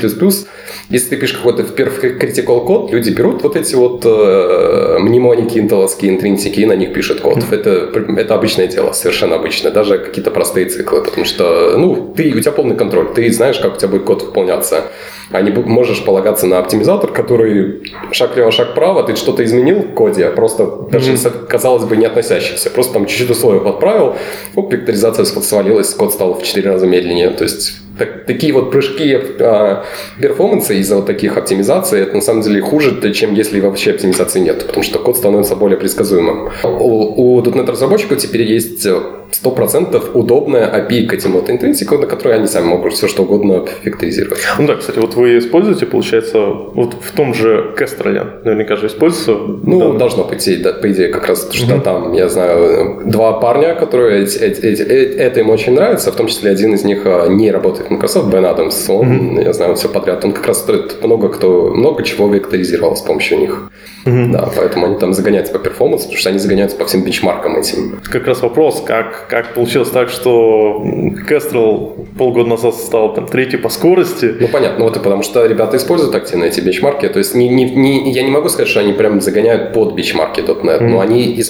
если 0.91 1.09
ты 1.09 1.17
пишешь 1.17 1.37
какой-то 1.37 1.65
первый 1.65 2.19
critical 2.19 2.67
код, 2.67 2.93
люди 2.93 3.11
берут 3.11 3.43
вот 3.43 3.57
эти 3.57 3.75
вот 3.75 4.05
э, 4.05 4.99
мнемоники, 5.01 5.59
интеловские, 5.59 6.13
интринсики 6.13 6.61
и 6.61 6.67
на 6.67 6.77
них 6.77 6.93
пишут 6.93 7.21
код. 7.21 7.39
Mm-hmm. 7.39 7.55
Это 7.55 8.19
это 8.19 8.35
обычное 8.35 8.67
дело, 8.67 8.93
совершенно 8.93 9.37
обычно. 9.37 9.71
Даже 9.71 9.99
какие-то 9.99 10.31
простые 10.31 10.67
циклы, 10.67 11.03
потому 11.03 11.25
что, 11.25 11.77
ну, 11.79 12.13
ты, 12.17 12.33
у 12.35 12.41
тебя 12.41 12.53
полный 12.53 12.77
контроль, 12.77 13.15
ты 13.15 13.33
знаешь, 13.33 13.59
как 13.59 13.75
у 13.75 13.77
тебя 13.77 13.89
будет 13.89 14.05
код 14.05 14.23
выполняться. 14.23 14.85
А 15.33 15.41
не 15.43 15.51
можешь 15.51 16.05
полагаться 16.05 16.47
на 16.47 16.59
оптимизатор, 16.59 17.11
который 17.11 17.83
шаг 18.13 18.37
лево, 18.37 18.53
шаг 18.53 18.75
право, 18.75 19.03
ты 19.03 19.17
что-то 19.17 19.45
изменил 19.45 19.81
в 19.81 19.95
коде, 19.95 20.29
просто 20.31 20.67
даже, 20.91 21.13
mm-hmm. 21.13 21.47
казалось 21.47 21.85
бы, 21.85 21.97
не 21.97 22.07
относящийся. 22.07 22.71
Просто 22.71 22.95
там 22.95 23.07
чуть-чуть 23.07 23.31
условия 23.31 23.61
подправил, 23.61 24.15
оп, 24.55 24.73
векторизация 24.73 25.25
свалилась, 25.25 25.95
код 25.95 26.13
стал 26.13 26.35
в 26.35 26.43
4 26.43 26.71
раза 26.71 26.87
медленнее. 26.87 27.31
То 27.31 27.45
есть 27.45 27.82
так, 27.99 28.27
такие 28.27 28.53
вот 28.53 28.71
прыжки 28.71 29.19
э, 29.39 29.83
перформанса 30.21 30.75
из-за 30.75 30.97
вот 30.97 31.07
таких 31.07 31.37
оптимизаций, 31.37 32.01
это 32.01 32.15
на 32.15 32.23
самом 32.23 32.43
деле 32.43 32.61
хуже, 32.61 33.13
чем 33.13 33.35
если 33.35 33.61
вообще 33.61 33.91
оптимизации 33.91 34.41
нет, 34.41 34.67
потому 34.67 34.83
что 34.83 34.99
код 34.99 35.17
становится 35.17 35.57
более 35.57 35.79
предсказуемым. 35.79 36.51
У, 36.65 37.37
у 37.37 37.43
.NET 37.43 37.71
разработчиков 37.71 38.19
теперь 38.19 38.43
есть 38.43 38.87
100% 39.33 40.13
удобная 40.15 40.69
API 40.69 41.07
к 41.07 41.15
этим 41.15 41.33
вот 41.33 41.51
интринсикам, 41.51 42.01
на 42.01 42.07
которые 42.07 42.39
они 42.39 42.47
сами 42.47 42.67
могут 42.67 42.93
все 42.95 43.09
что 43.09 43.23
угодно 43.23 43.65
векторизировать. 43.83 44.41
Ну 44.59 44.67
да, 44.67 44.77
кстати, 44.77 44.99
вот 44.99 45.15
вы 45.15 45.39
используете, 45.39 45.87
получается, 45.87 46.41
вот 46.41 46.95
в 47.01 47.13
том 47.13 47.35
же 47.35 47.75
Кестроле, 47.79 48.27
наверняка 48.45 48.77
же 48.77 48.87
используется? 48.87 49.33
Ну, 49.33 49.93
да. 49.93 49.99
должно 49.99 50.25
быть, 50.25 50.63
да, 50.63 50.73
по 50.73 50.91
идее, 50.91 51.09
как 51.09 51.29
раз, 51.29 51.49
что 51.53 51.75
угу. 51.75 51.83
там, 51.83 52.13
я 52.13 52.29
знаю, 52.29 53.03
два 53.05 53.33
парня, 53.33 53.75
которые 53.75 54.25
эти, 54.25 54.39
эти, 54.39 54.61
эти, 54.61 54.83
это 54.83 55.41
им 55.41 55.51
очень 55.51 55.75
нравится, 55.75 56.13
в 56.13 56.17
том 56.17 56.27
числе 56.27 56.51
один 56.51 56.75
из 56.75 56.85
них 56.85 57.03
а, 57.05 57.29
не 57.29 57.51
работает 57.51 57.82
в 57.87 57.91
Microsoft, 57.91 58.29
Бен 58.29 58.45
Адамс, 58.45 58.89
он, 58.89 59.31
угу. 59.31 59.41
я 59.41 59.53
знаю, 59.53 59.75
все 59.75 59.89
подряд, 59.89 60.25
он 60.25 60.33
как 60.33 60.47
раз 60.47 60.67
много 61.03 61.29
кто, 61.29 61.71
много 61.75 62.03
чего 62.03 62.29
векторизировал 62.29 62.97
с 62.97 63.03
помощью 63.03 63.39
них. 63.39 63.71
Угу. 64.05 64.33
Да, 64.33 64.49
поэтому 64.57 64.87
они 64.87 64.97
там 64.97 65.13
загоняются 65.15 65.53
по 65.53 65.59
перформансу, 65.59 66.05
потому 66.05 66.19
что 66.19 66.31
они 66.31 66.39
загоняются 66.39 66.77
по 66.77 66.85
всем 66.85 67.03
бенчмаркам 67.03 67.57
этим. 67.57 68.01
Как 68.05 68.27
раз 68.27 68.43
вопрос, 68.43 68.83
как, 68.85 69.27
как 69.29 69.55
получилось 69.55 69.91
так, 69.91 70.09
что 70.09 70.83
Kestrel 71.29 72.07
полгода 72.19 72.49
назад 72.49 72.75
стал 72.75 73.15
там 73.15 73.27
третий 73.27 73.57
по 73.57 73.69
скорости. 73.69 74.35
Ну, 74.41 74.49
понятно, 74.49 74.85
вот 74.85 74.97
и 74.97 75.01
потому 75.01 75.23
что 75.23 75.47
ребята 75.47 75.77
используют 75.77 76.15
активно 76.15 76.45
эти 76.45 76.61
бенчмарки, 76.61 77.09
то 77.09 77.19
есть 77.19 77.35
не, 77.35 77.49
не, 77.49 77.65
не, 77.65 78.11
я 78.13 78.23
не 78.23 78.31
могу 78.31 78.49
сказать, 78.49 78.69
что 78.69 78.81
они 78.81 78.93
прям 78.93 79.21
загоняют 79.21 79.73
под 79.73 79.95
бенчмарки 79.95 80.41
.NET, 80.41 80.81
mm 80.81 80.93
но 80.93 81.01
они, 81.01 81.43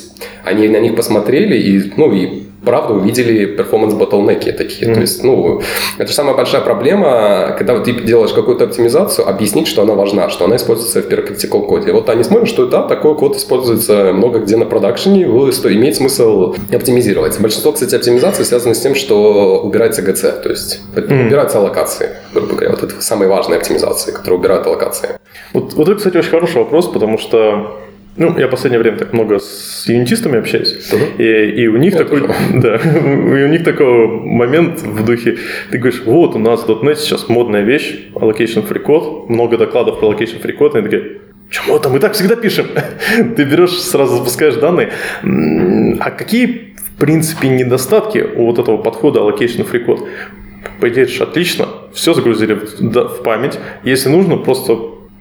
они 0.44 0.68
на 0.68 0.76
них 0.78 0.94
посмотрели 0.94 1.56
и, 1.56 1.92
ну, 1.96 2.12
и 2.12 2.44
правда 2.64 2.94
увидели 2.94 3.46
перформанс 3.46 3.94
bottleneck 3.94 4.52
такие. 4.52 4.90
Mm-hmm. 4.90 4.94
То 4.94 5.00
есть, 5.00 5.24
ну, 5.24 5.62
это 5.98 6.08
же 6.08 6.14
самая 6.14 6.34
большая 6.34 6.60
проблема, 6.60 7.54
когда 7.58 7.78
ты 7.80 7.92
делаешь 7.92 8.32
какую-то 8.32 8.64
оптимизацию, 8.64 9.28
объяснить, 9.28 9.68
что 9.68 9.82
она 9.82 9.94
важна, 9.94 10.28
что 10.28 10.44
она 10.44 10.56
используется 10.56 11.02
в 11.02 11.06
critical 11.06 11.66
коде. 11.66 11.92
Вот 11.92 12.08
они 12.08 12.24
смотрят, 12.24 12.48
что 12.48 12.66
да, 12.66 12.82
такой 12.82 13.14
код 13.14 13.36
используется 13.36 14.12
много 14.12 14.40
где 14.40 14.56
на 14.56 14.64
продакшене, 14.64 15.26
что 15.52 15.72
имеет 15.72 15.96
смысл 15.96 16.54
оптимизировать. 16.72 17.38
Большинство, 17.40 17.72
кстати, 17.72 17.94
оптимизаций 17.94 18.44
связано 18.44 18.74
с 18.74 18.80
тем, 18.80 18.94
что 18.94 19.60
убирается 19.62 20.02
GC, 20.02 20.42
то 20.42 20.48
есть 20.48 20.80
mm-hmm. 20.94 21.26
убираются 21.26 21.58
аллокации, 21.58 22.10
грубо 22.32 22.54
говоря. 22.54 22.70
Вот 22.70 22.82
это 22.82 23.00
самые 23.00 23.28
важные 23.28 23.58
оптимизации, 23.58 24.12
которые 24.12 24.38
убирают 24.38 24.66
аллокации. 24.66 25.18
Вот, 25.52 25.74
вот 25.74 25.88
это, 25.88 25.96
кстати, 25.96 26.16
очень 26.16 26.30
хороший 26.30 26.58
вопрос, 26.58 26.88
потому 26.88 27.18
что 27.18 27.78
ну, 28.16 28.38
я 28.38 28.46
в 28.46 28.50
последнее 28.50 28.78
время 28.78 28.98
так 28.98 29.12
много 29.12 29.38
с 29.38 29.86
юнитистами 29.88 30.38
общаюсь, 30.38 30.74
uh-huh. 30.92 31.16
и, 31.16 31.62
и 31.62 31.66
у 31.66 31.76
них 31.78 31.94
я 31.94 31.98
такой, 32.00 32.22
да, 32.54 32.76
и 32.76 33.44
у 33.44 33.48
них 33.48 33.64
такой 33.64 34.06
момент 34.06 34.82
в 34.82 35.04
духе, 35.04 35.38
ты 35.70 35.78
говоришь, 35.78 36.02
вот 36.04 36.34
у 36.34 36.38
нас 36.38 36.64
в 36.64 36.70
.NET 36.70 36.96
сейчас 36.96 37.28
модная 37.28 37.62
вещь, 37.62 38.08
allocation 38.14 38.68
free 38.68 38.84
code, 38.84 39.28
много 39.28 39.56
докладов 39.56 39.98
про 39.98 40.12
allocation 40.12 40.42
free 40.42 40.56
code, 40.58 40.74
и 40.74 40.78
они 40.78 40.88
такие, 40.88 41.20
Чему 41.52 41.78
там? 41.78 41.92
Мы 41.92 41.98
так 41.98 42.14
всегда 42.14 42.34
пишем. 42.34 42.66
Ты 43.36 43.44
берешь, 43.44 43.78
сразу 43.78 44.16
запускаешь 44.16 44.54
данные. 44.54 44.90
А 46.00 46.10
какие, 46.10 46.74
в 46.76 46.98
принципе, 46.98 47.48
недостатки 47.48 48.24
у 48.36 48.46
вот 48.46 48.58
этого 48.58 48.78
подхода 48.78 49.20
allocation 49.20 49.70
free 49.70 49.84
code? 49.84 50.08
По 50.80 50.88
идее, 50.88 51.06
отлично. 51.20 51.68
Все 51.92 52.14
загрузили 52.14 52.54
в 52.54 53.22
память. 53.22 53.58
Если 53.84 54.08
нужно, 54.08 54.38
просто 54.38 54.76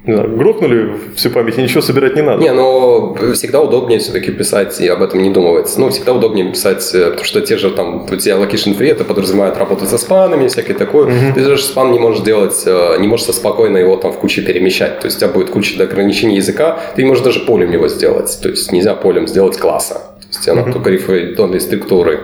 знаю, 0.05 0.35
грохнули 0.35 0.95
всю 1.15 1.29
память, 1.29 1.57
и 1.57 1.61
ничего 1.61 1.81
собирать 1.81 2.15
не 2.15 2.21
надо. 2.21 2.41
Не, 2.41 2.51
но 2.53 3.15
всегда 3.33 3.61
удобнее 3.61 3.99
все-таки 3.99 4.31
писать 4.31 4.81
и 4.81 4.87
об 4.87 5.01
этом 5.01 5.21
не 5.21 5.29
думать. 5.29 5.71
Ну, 5.77 5.89
всегда 5.89 6.13
удобнее 6.13 6.49
писать, 6.51 6.89
э, 6.93 7.09
потому 7.09 7.23
что 7.23 7.41
те 7.41 7.57
же 7.57 7.69
там, 7.71 8.05
у 8.09 8.15
тебя 8.15 8.35
location 8.35 8.77
free, 8.77 8.91
это 8.91 9.03
подразумевает 9.03 9.57
работу 9.57 9.85
со 9.85 9.97
спанами, 9.97 10.47
всякое 10.47 10.73
такое. 10.73 11.07
Mm-hmm. 11.07 11.33
Ты 11.33 11.41
же 11.41 11.63
спан 11.63 11.91
не 11.91 11.99
можешь 11.99 12.23
делать, 12.23 12.63
э, 12.65 12.97
не 12.99 13.07
можешь 13.07 13.27
спокойно 13.27 13.77
его 13.77 13.95
там 13.95 14.11
в 14.11 14.17
куче 14.17 14.41
перемещать. 14.41 14.99
То 14.99 15.05
есть 15.05 15.17
у 15.17 15.19
тебя 15.19 15.29
будет 15.29 15.51
куча 15.51 15.81
ограничений 15.83 16.37
языка, 16.37 16.79
ты 16.95 17.03
не 17.03 17.07
можешь 17.07 17.23
даже 17.23 17.41
полем 17.41 17.71
его 17.71 17.87
сделать. 17.87 18.39
То 18.41 18.49
есть 18.49 18.71
нельзя 18.71 18.95
полем 18.95 19.27
сделать 19.27 19.57
класса. 19.57 20.01
То 20.19 20.37
есть 20.37 20.49
она 20.49 20.61
mm-hmm. 20.61 20.73
только 20.73 20.89
референтонные 20.89 21.59
структуры. 21.59 22.21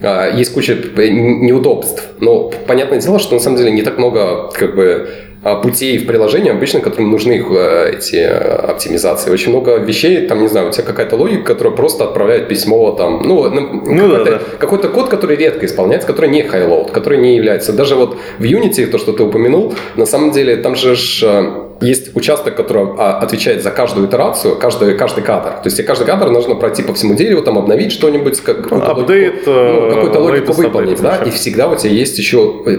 А, 0.00 0.30
есть 0.30 0.54
куча 0.54 0.74
неудобств. 0.96 2.02
Но 2.18 2.50
понятное 2.66 2.98
дело, 2.98 3.18
что 3.18 3.34
на 3.34 3.40
самом 3.40 3.58
деле 3.58 3.70
не 3.70 3.82
так 3.82 3.98
много 3.98 4.50
как 4.52 4.74
бы 4.74 5.08
путей 5.42 5.98
в 5.98 6.06
приложении 6.06 6.50
обычно, 6.50 6.80
которым 6.80 7.10
нужны 7.10 7.32
э, 7.32 7.94
эти 7.96 8.16
э, 8.16 8.28
оптимизации. 8.28 9.30
Очень 9.30 9.50
много 9.50 9.78
вещей, 9.78 10.26
там, 10.26 10.40
не 10.40 10.48
знаю, 10.48 10.68
у 10.68 10.70
тебя 10.70 10.84
какая-то 10.84 11.16
логика, 11.16 11.42
которая 11.42 11.74
просто 11.74 12.04
отправляет 12.04 12.48
письмо, 12.48 12.92
там, 12.92 13.22
ну, 13.24 13.50
ну 13.50 13.80
какой-то, 13.82 14.24
да, 14.24 14.30
да. 14.30 14.40
какой-то 14.58 14.88
код, 14.88 15.08
который 15.08 15.36
редко 15.36 15.66
исполняется, 15.66 16.06
который 16.06 16.30
не 16.30 16.42
highload, 16.42 16.92
который 16.92 17.18
не 17.18 17.36
является. 17.36 17.72
Даже 17.72 17.96
вот 17.96 18.16
в 18.38 18.42
Unity, 18.42 18.86
то, 18.86 18.98
что 18.98 19.12
ты 19.12 19.24
упомянул, 19.24 19.74
на 19.96 20.06
самом 20.06 20.30
деле 20.30 20.56
там 20.56 20.76
же 20.76 20.94
ж, 20.94 21.24
э, 21.24 21.61
есть 21.82 22.14
участок, 22.16 22.56
который 22.56 22.86
а, 22.98 23.18
отвечает 23.18 23.62
за 23.62 23.70
каждую 23.70 24.06
итерацию, 24.06 24.56
каждый, 24.56 24.94
каждый 24.94 25.22
кадр. 25.24 25.50
То 25.62 25.68
есть 25.68 25.84
каждый 25.84 26.06
кадр 26.06 26.30
нужно 26.30 26.54
пройти 26.54 26.82
по 26.82 26.94
всему 26.94 27.14
дереву, 27.14 27.42
там 27.42 27.58
обновить 27.58 27.92
что-нибудь, 27.92 28.40
какую-то 28.40 28.92
Апдейт, 28.92 29.46
логику, 29.46 29.50
ну, 29.50 29.86
э, 29.86 29.94
какую-то 29.94 30.20
логику 30.20 30.52
выполнить, 30.52 31.00
да, 31.00 31.16
и 31.16 31.30
всегда 31.30 31.68
у 31.68 31.76
тебя 31.76 31.92
есть 31.92 32.18
еще 32.18 32.62
э, 32.66 32.78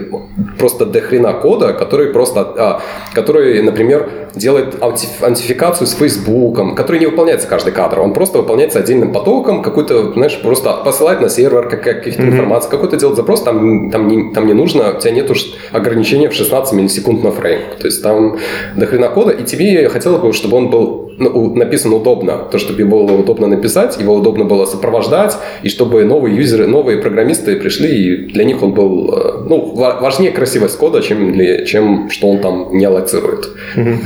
просто 0.58 0.86
дохрена 0.86 1.32
кода, 1.34 1.72
который 1.72 2.08
просто, 2.08 2.40
а, 2.40 2.82
который, 3.14 3.62
например, 3.62 4.08
делает 4.34 4.82
аутентификацию 4.82 5.86
с 5.86 5.94
Фейсбуком, 5.94 6.74
который 6.74 6.98
не 6.98 7.06
выполняется 7.06 7.46
каждый 7.46 7.72
кадр, 7.72 8.00
он 8.00 8.12
просто 8.12 8.38
выполняется 8.38 8.78
отдельным 8.78 9.12
потоком, 9.12 9.62
какой-то, 9.62 10.12
знаешь, 10.12 10.40
просто 10.42 10.72
посылает 10.84 11.20
на 11.20 11.28
сервер 11.28 11.68
как, 11.68 11.82
каких-то 11.82 12.22
Мгм. 12.22 12.32
информацию, 12.32 12.70
какой-то 12.70 12.96
делать 12.96 13.16
запрос, 13.16 13.42
там, 13.42 13.90
там, 13.90 14.08
не, 14.08 14.32
там 14.32 14.46
не 14.46 14.54
нужно, 14.54 14.96
у 14.96 15.00
тебя 15.00 15.12
нет 15.12 15.30
ограничения 15.72 16.28
в 16.28 16.34
16 16.34 16.74
миллисекунд 16.74 17.24
на 17.24 17.30
фрейм. 17.30 17.60
То 17.78 17.86
есть 17.86 18.02
там 18.02 18.38
дохрена 18.76 18.93
кода, 19.08 19.30
и 19.30 19.44
тебе 19.44 19.88
хотелось 19.88 20.20
бы, 20.20 20.32
чтобы 20.32 20.56
он 20.56 20.70
был 20.70 21.04
ну, 21.18 21.54
написан 21.54 21.92
удобно, 21.92 22.38
то, 22.50 22.58
чтобы 22.58 22.80
его 22.80 23.04
было 23.04 23.18
удобно 23.18 23.46
написать, 23.46 23.98
его 24.00 24.14
удобно 24.14 24.44
было 24.44 24.64
сопровождать, 24.66 25.36
и 25.62 25.68
чтобы 25.68 26.04
новые 26.04 26.36
юзеры, 26.36 26.66
новые 26.66 26.98
программисты 26.98 27.56
пришли, 27.56 27.88
и 27.88 28.16
для 28.32 28.44
них 28.44 28.62
он 28.62 28.72
был, 28.72 29.14
э, 29.14 29.44
ну, 29.48 29.72
ва- 29.74 29.98
важнее 30.00 30.32
красивость 30.32 30.78
кода, 30.78 31.00
чем, 31.00 31.34
чем 31.66 32.10
что 32.10 32.28
он 32.28 32.38
там 32.38 32.68
не 32.76 32.84
аллоцирует. 32.84 33.48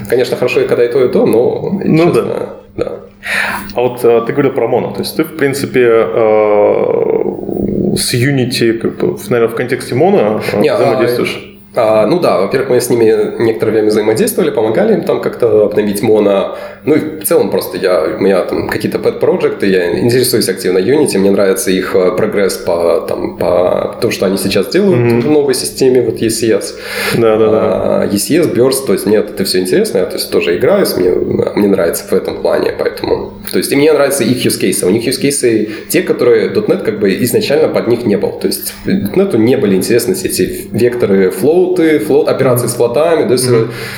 Конечно, 0.08 0.36
хорошо, 0.36 0.60
когда 0.68 0.84
и 0.84 0.92
то, 0.92 1.04
и 1.04 1.08
то, 1.08 1.26
но, 1.26 1.80
Ну 1.84 2.06
честно, 2.06 2.24
да. 2.76 2.92
А 3.74 3.80
вот 3.80 4.04
э, 4.04 4.22
ты 4.26 4.32
говорил 4.32 4.52
про 4.52 4.68
моно, 4.68 4.90
то 4.92 5.00
есть 5.00 5.16
ты, 5.16 5.24
в 5.24 5.36
принципе, 5.36 5.84
э, 5.84 7.24
с 7.96 8.14
Unity, 8.14 8.72
как 8.74 8.98
бы, 8.98 9.16
наверное, 9.28 9.48
в 9.48 9.54
контексте 9.54 9.94
моно 9.94 10.40
Не, 10.58 10.68
а, 10.68 10.76
взаимодействуешь? 10.76 11.57
А, 11.74 12.06
ну 12.06 12.18
да, 12.18 12.40
во-первых, 12.40 12.70
мы 12.70 12.80
с 12.80 12.88
ними 12.90 13.42
некоторое 13.42 13.72
время 13.72 13.88
взаимодействовали, 13.88 14.50
помогали 14.50 14.94
им 14.94 15.02
там 15.02 15.20
как-то 15.20 15.66
обновить 15.66 16.02
моно. 16.02 16.56
Ну 16.84 16.94
и 16.94 17.20
в 17.20 17.24
целом 17.24 17.50
просто 17.50 17.76
я, 17.76 18.04
у 18.18 18.22
меня 18.22 18.42
там 18.42 18.68
какие-то 18.68 18.98
pet 18.98 19.18
проекты 19.18 19.66
я 19.66 19.98
интересуюсь 19.98 20.48
активно 20.48 20.78
Unity, 20.78 21.18
мне 21.18 21.30
нравится 21.30 21.70
их 21.70 21.94
э, 21.94 22.12
прогресс 22.16 22.54
по, 22.56 23.04
там, 23.06 23.36
по 23.36 23.96
тому, 24.00 24.10
что 24.12 24.26
они 24.26 24.38
сейчас 24.38 24.68
делают 24.68 24.98
Мгм. 24.98 25.20
в 25.20 25.30
новой 25.30 25.54
системе, 25.54 26.02
вот 26.02 26.20
ECS. 26.20 26.74
Да-да-да. 27.18 28.02
А, 28.02 28.08
ECS, 28.10 28.54
Burst, 28.54 28.86
то 28.86 28.94
есть 28.94 29.06
мне 29.06 29.18
это 29.18 29.44
все 29.44 29.60
интересно, 29.60 29.98
я 29.98 30.06
то 30.06 30.14
есть, 30.14 30.30
тоже 30.30 30.56
играюсь, 30.56 30.96
мне, 30.96 31.10
мне 31.10 31.68
нравится 31.68 32.04
в 32.04 32.12
этом 32.12 32.40
плане, 32.40 32.72
поэтому... 32.78 33.34
То 33.52 33.58
есть 33.58 33.72
и 33.72 33.76
мне 33.76 33.92
нравятся 33.92 34.24
их 34.24 34.44
use 34.44 34.60
cases. 34.60 34.86
У 34.86 34.90
них 34.90 35.06
use 35.06 35.20
cases 35.22 35.68
те, 35.88 36.02
которые 36.02 36.50
.NET 36.50 36.82
как 36.82 36.98
бы 36.98 37.14
изначально 37.24 37.68
под 37.68 37.88
них 37.88 38.04
не 38.04 38.16
был. 38.16 38.32
То 38.32 38.46
есть 38.46 38.74
.NET 38.86 39.36
не 39.36 39.56
были 39.56 39.74
интересны 39.76 40.14
все 40.14 40.28
эти 40.28 40.68
векторы 40.72 41.30
флоуты, 41.58 41.98
флот, 41.98 42.28
операции 42.28 42.66
с 42.68 42.74
флотами. 42.74 43.26
То 43.26 43.32
есть 43.32 43.48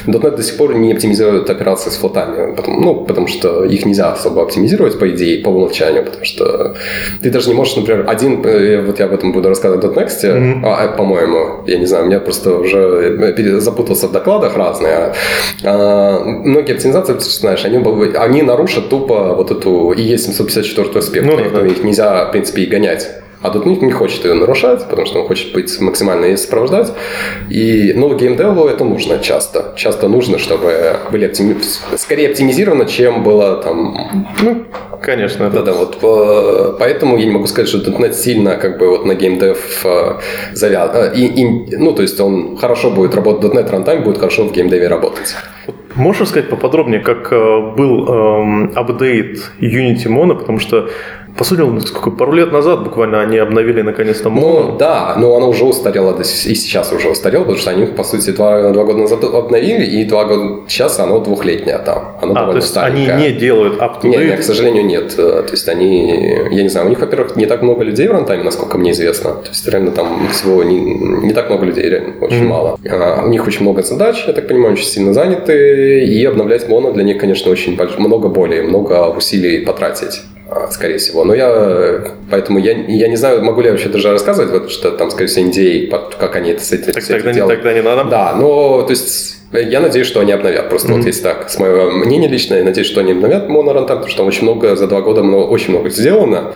.NET 0.06 0.36
до 0.36 0.42
сих 0.42 0.56
пор 0.56 0.74
не 0.74 0.92
оптимизирует 0.92 1.50
операции 1.50 1.90
с 1.90 1.96
флотами. 1.96 2.54
Потому, 2.54 2.80
ну, 2.80 2.94
потому 3.04 3.26
что 3.28 3.64
их 3.64 3.86
нельзя 3.86 4.12
особо 4.12 4.42
оптимизировать, 4.42 4.98
по 4.98 5.08
идее, 5.10 5.42
по 5.42 5.50
умолчанию, 5.50 6.04
потому 6.04 6.24
что 6.24 6.74
ты 7.22 7.30
даже 7.30 7.48
не 7.48 7.54
можешь, 7.54 7.76
например, 7.76 8.04
один, 8.08 8.44
э, 8.44 8.82
вот 8.86 8.98
я 8.98 9.06
об 9.06 9.12
этом 9.12 9.32
буду 9.32 9.48
рассказывать 9.48 9.84
в 9.84 9.98
.next, 9.98 10.34
Мгм. 10.34 10.64
а, 10.64 10.88
по-моему, 10.88 11.64
я 11.66 11.78
не 11.78 11.86
знаю, 11.86 12.04
у 12.04 12.06
меня 12.06 12.20
просто 12.20 12.58
уже 12.58 12.78
э, 12.78 13.60
запутался 13.60 14.06
в 14.08 14.12
докладах 14.12 14.56
разные. 14.56 15.12
А, 15.64 16.20
многие 16.24 16.72
оптимизации, 16.72 17.14
ты 17.14 17.20
знаешь, 17.20 17.64
они, 17.64 17.78
они 18.16 18.42
нарушат 18.42 18.88
тупо 18.88 19.34
вот 19.34 19.50
эту 19.50 19.92
EE754 19.96 20.98
аспект, 20.98 21.26
Ну 21.26 21.36
да, 21.36 21.42
поэтому 21.42 21.62
да. 21.62 21.68
их 21.68 21.84
нельзя, 21.84 22.24
в 22.26 22.32
принципе, 22.32 22.62
и 22.62 22.66
гонять. 22.66 23.08
А 23.42 23.50
тут 23.50 23.64
не, 23.64 23.90
хочет 23.90 24.24
ее 24.24 24.34
нарушать, 24.34 24.86
потому 24.88 25.06
что 25.06 25.20
он 25.20 25.26
хочет 25.26 25.52
быть 25.54 25.80
максимально 25.80 26.26
ее 26.26 26.36
сопровождать. 26.36 26.92
И, 27.48 27.92
ну, 27.96 28.14
геймдеву 28.14 28.66
это 28.66 28.84
нужно 28.84 29.18
часто. 29.18 29.72
Часто 29.76 30.08
нужно, 30.08 30.38
чтобы 30.38 30.96
были 31.10 31.26
оптими... 31.26 31.56
скорее 31.96 32.28
оптимизировано, 32.28 32.84
чем 32.84 33.22
было 33.22 33.56
там 33.56 33.96
Ну, 34.42 34.64
конечно. 35.02 35.44
это- 35.44 35.56
да-да, 35.56 35.72
вот 35.72 35.98
э, 36.02 36.76
поэтому 36.78 37.16
я 37.16 37.24
не 37.24 37.30
могу 37.30 37.46
сказать, 37.46 37.68
что 37.68 37.78
.NET 37.78 38.12
сильно 38.12 38.56
как 38.56 38.78
бы 38.78 38.88
вот 38.90 39.06
на 39.06 39.14
геймдев 39.14 39.86
э, 39.86 40.18
завяз... 40.52 40.90
э, 40.94 41.12
и, 41.16 41.24
и- 41.26 41.76
ну, 41.76 41.92
то 41.92 42.02
есть 42.02 42.20
он 42.20 42.56
хорошо 42.58 42.90
будет 42.90 43.14
работать, 43.14 43.52
.NET 43.54 43.70
Runtime 43.70 44.02
будет 44.04 44.18
хорошо 44.18 44.44
в 44.44 44.52
геймдеве 44.52 44.88
работать. 44.88 45.34
Можешь 45.96 46.22
рассказать 46.22 46.48
поподробнее, 46.48 47.00
как 47.00 47.30
был 47.30 48.06
эм, 48.08 48.72
апдейт 48.76 49.50
Unity 49.60 50.06
Mono, 50.06 50.34
потому 50.38 50.58
что, 50.60 50.88
по 51.40 51.44
сути, 51.44 51.60
ну, 51.60 51.80
сколько, 51.80 52.10
пару 52.10 52.32
лет 52.32 52.52
назад 52.52 52.84
буквально 52.84 53.22
они 53.22 53.38
обновили 53.38 53.80
наконец-то 53.80 54.28
Ну, 54.28 54.40
Mono. 54.42 54.76
да, 54.78 55.14
но 55.16 55.34
оно 55.36 55.48
уже 55.48 55.64
сих- 56.22 56.50
и 56.52 56.54
сейчас 56.54 56.92
уже 56.92 57.08
устарело, 57.08 57.44
потому 57.44 57.58
что 57.58 57.70
они, 57.70 57.86
по 57.86 58.04
сути, 58.04 58.30
два, 58.32 58.70
два 58.72 58.84
года 58.84 58.98
назад 58.98 59.24
обновили, 59.24 59.86
и 59.86 60.04
два 60.04 60.24
года 60.26 60.60
сейчас 60.68 60.98
оно 61.00 61.18
двухлетнее 61.18 61.78
там. 61.78 62.18
Оно 62.20 62.34
а, 62.36 62.50
то 62.50 62.56
есть 62.56 62.76
они 62.76 63.04
старенькое. 63.06 63.32
не 63.32 63.38
делают 63.38 63.72
Не, 63.72 63.86
up-to-date? 63.86 64.30
не, 64.30 64.36
к 64.36 64.42
сожалению, 64.42 64.84
нет. 64.84 65.14
Э, 65.16 65.42
То 65.46 65.52
есть 65.52 65.66
они, 65.70 66.10
я 66.50 66.62
не 66.62 66.68
знаю, 66.68 66.86
у 66.86 66.90
них, 66.90 67.00
во-первых, 67.00 67.36
не 67.36 67.46
так 67.46 67.62
много 67.62 67.84
людей 67.84 68.06
в 68.08 68.12
рантайме, 68.12 68.44
насколько 68.44 68.76
мне 68.76 68.90
известно. 68.90 69.30
То 69.30 69.48
есть 69.48 69.66
реально 69.66 69.92
там 69.92 70.28
всего 70.32 70.62
не, 70.62 70.78
не 71.24 71.32
так 71.32 71.48
много 71.48 71.64
людей, 71.64 71.88
реально, 71.88 72.12
очень 72.20 72.40
Мгм. 72.40 72.48
мало. 72.48 72.78
А, 72.90 73.22
у 73.24 73.28
них 73.30 73.46
очень 73.46 73.62
много 73.62 73.82
задач, 73.82 74.24
я 74.26 74.34
так 74.34 74.46
понимаю, 74.46 74.74
очень 74.74 74.84
сильно 74.86 75.14
заняты, 75.14 76.04
и 76.04 76.22
обновлять 76.26 76.68
моно 76.68 76.92
для 76.92 77.02
них, 77.04 77.16
конечно, 77.18 77.50
очень 77.50 77.76
больш- 77.76 77.98
много 77.98 78.28
боли, 78.28 78.60
много 78.60 79.08
усилий 79.16 79.64
потратить 79.64 80.20
а, 80.52 80.68
скорее 80.72 80.98
всего. 80.98 81.24
Но 81.30 81.36
я, 81.36 82.02
поэтому 82.28 82.58
я, 82.58 82.72
я 82.72 83.06
не 83.06 83.14
знаю, 83.14 83.44
могу 83.44 83.60
ли 83.60 83.66
я 83.66 83.72
вообще 83.72 83.88
даже 83.88 84.10
рассказывать, 84.10 84.50
потому 84.50 84.68
что 84.68 84.90
там, 84.90 85.12
скорее 85.12 85.28
всего, 85.28 85.88
под- 85.96 86.16
как 86.16 86.34
они 86.34 86.50
это 86.50 86.64
с 86.64 86.72
этим 86.72 86.92
Так 86.92 87.04
все 87.04 87.14
это 87.14 87.22
тогда, 87.24 87.30
не, 87.30 87.36
делают. 87.36 87.56
тогда 87.62 87.72
не 87.72 87.82
надо. 87.82 88.10
Да, 88.10 88.34
но, 88.34 88.82
то 88.82 88.90
есть, 88.90 89.36
я 89.52 89.78
надеюсь, 89.78 90.08
что 90.08 90.18
они 90.18 90.32
обновят. 90.32 90.68
Просто 90.68 90.88
Мгм. 90.88 90.96
вот 90.98 91.06
если 91.06 91.22
так, 91.22 91.48
с 91.48 91.56
моего 91.60 91.88
мнения 91.92 92.26
лично, 92.26 92.56
я 92.56 92.64
надеюсь, 92.64 92.88
что 92.88 92.98
они 92.98 93.12
обновят 93.12 93.48
Monoruntime, 93.48 93.86
потому 93.86 94.08
что 94.08 94.16
там 94.18 94.26
очень 94.26 94.42
много, 94.42 94.74
за 94.74 94.88
два 94.88 95.02
года 95.02 95.22
много, 95.22 95.44
очень 95.44 95.70
много 95.70 95.88
сделано. 95.90 96.54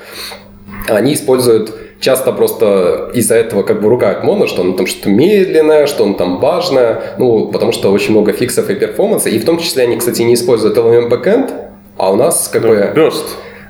Они 0.88 1.14
используют 1.14 1.72
часто 2.00 2.32
просто 2.32 3.12
из-за 3.14 3.36
этого 3.36 3.62
как 3.62 3.80
бы 3.80 3.88
ругают 3.88 4.24
моно, 4.24 4.48
что 4.48 4.62
он 4.62 4.74
там 4.76 4.88
что-то 4.88 5.08
медленное, 5.08 5.86
что 5.86 6.02
он 6.02 6.16
там 6.16 6.40
важное, 6.40 7.00
ну, 7.18 7.46
потому 7.46 7.70
что 7.70 7.92
очень 7.92 8.10
много 8.10 8.32
фиксов 8.32 8.68
и 8.70 8.74
перформанса, 8.74 9.28
и 9.28 9.38
в 9.38 9.44
том 9.44 9.58
числе 9.60 9.84
они, 9.84 9.98
кстати, 9.98 10.22
не 10.22 10.34
используют 10.34 10.76
LLM 10.76 11.08
backend, 11.08 11.52
а 11.96 12.10
у 12.12 12.16
нас 12.16 12.48
как 12.52 12.62
бы... 12.62 12.92
Burst. 12.92 13.24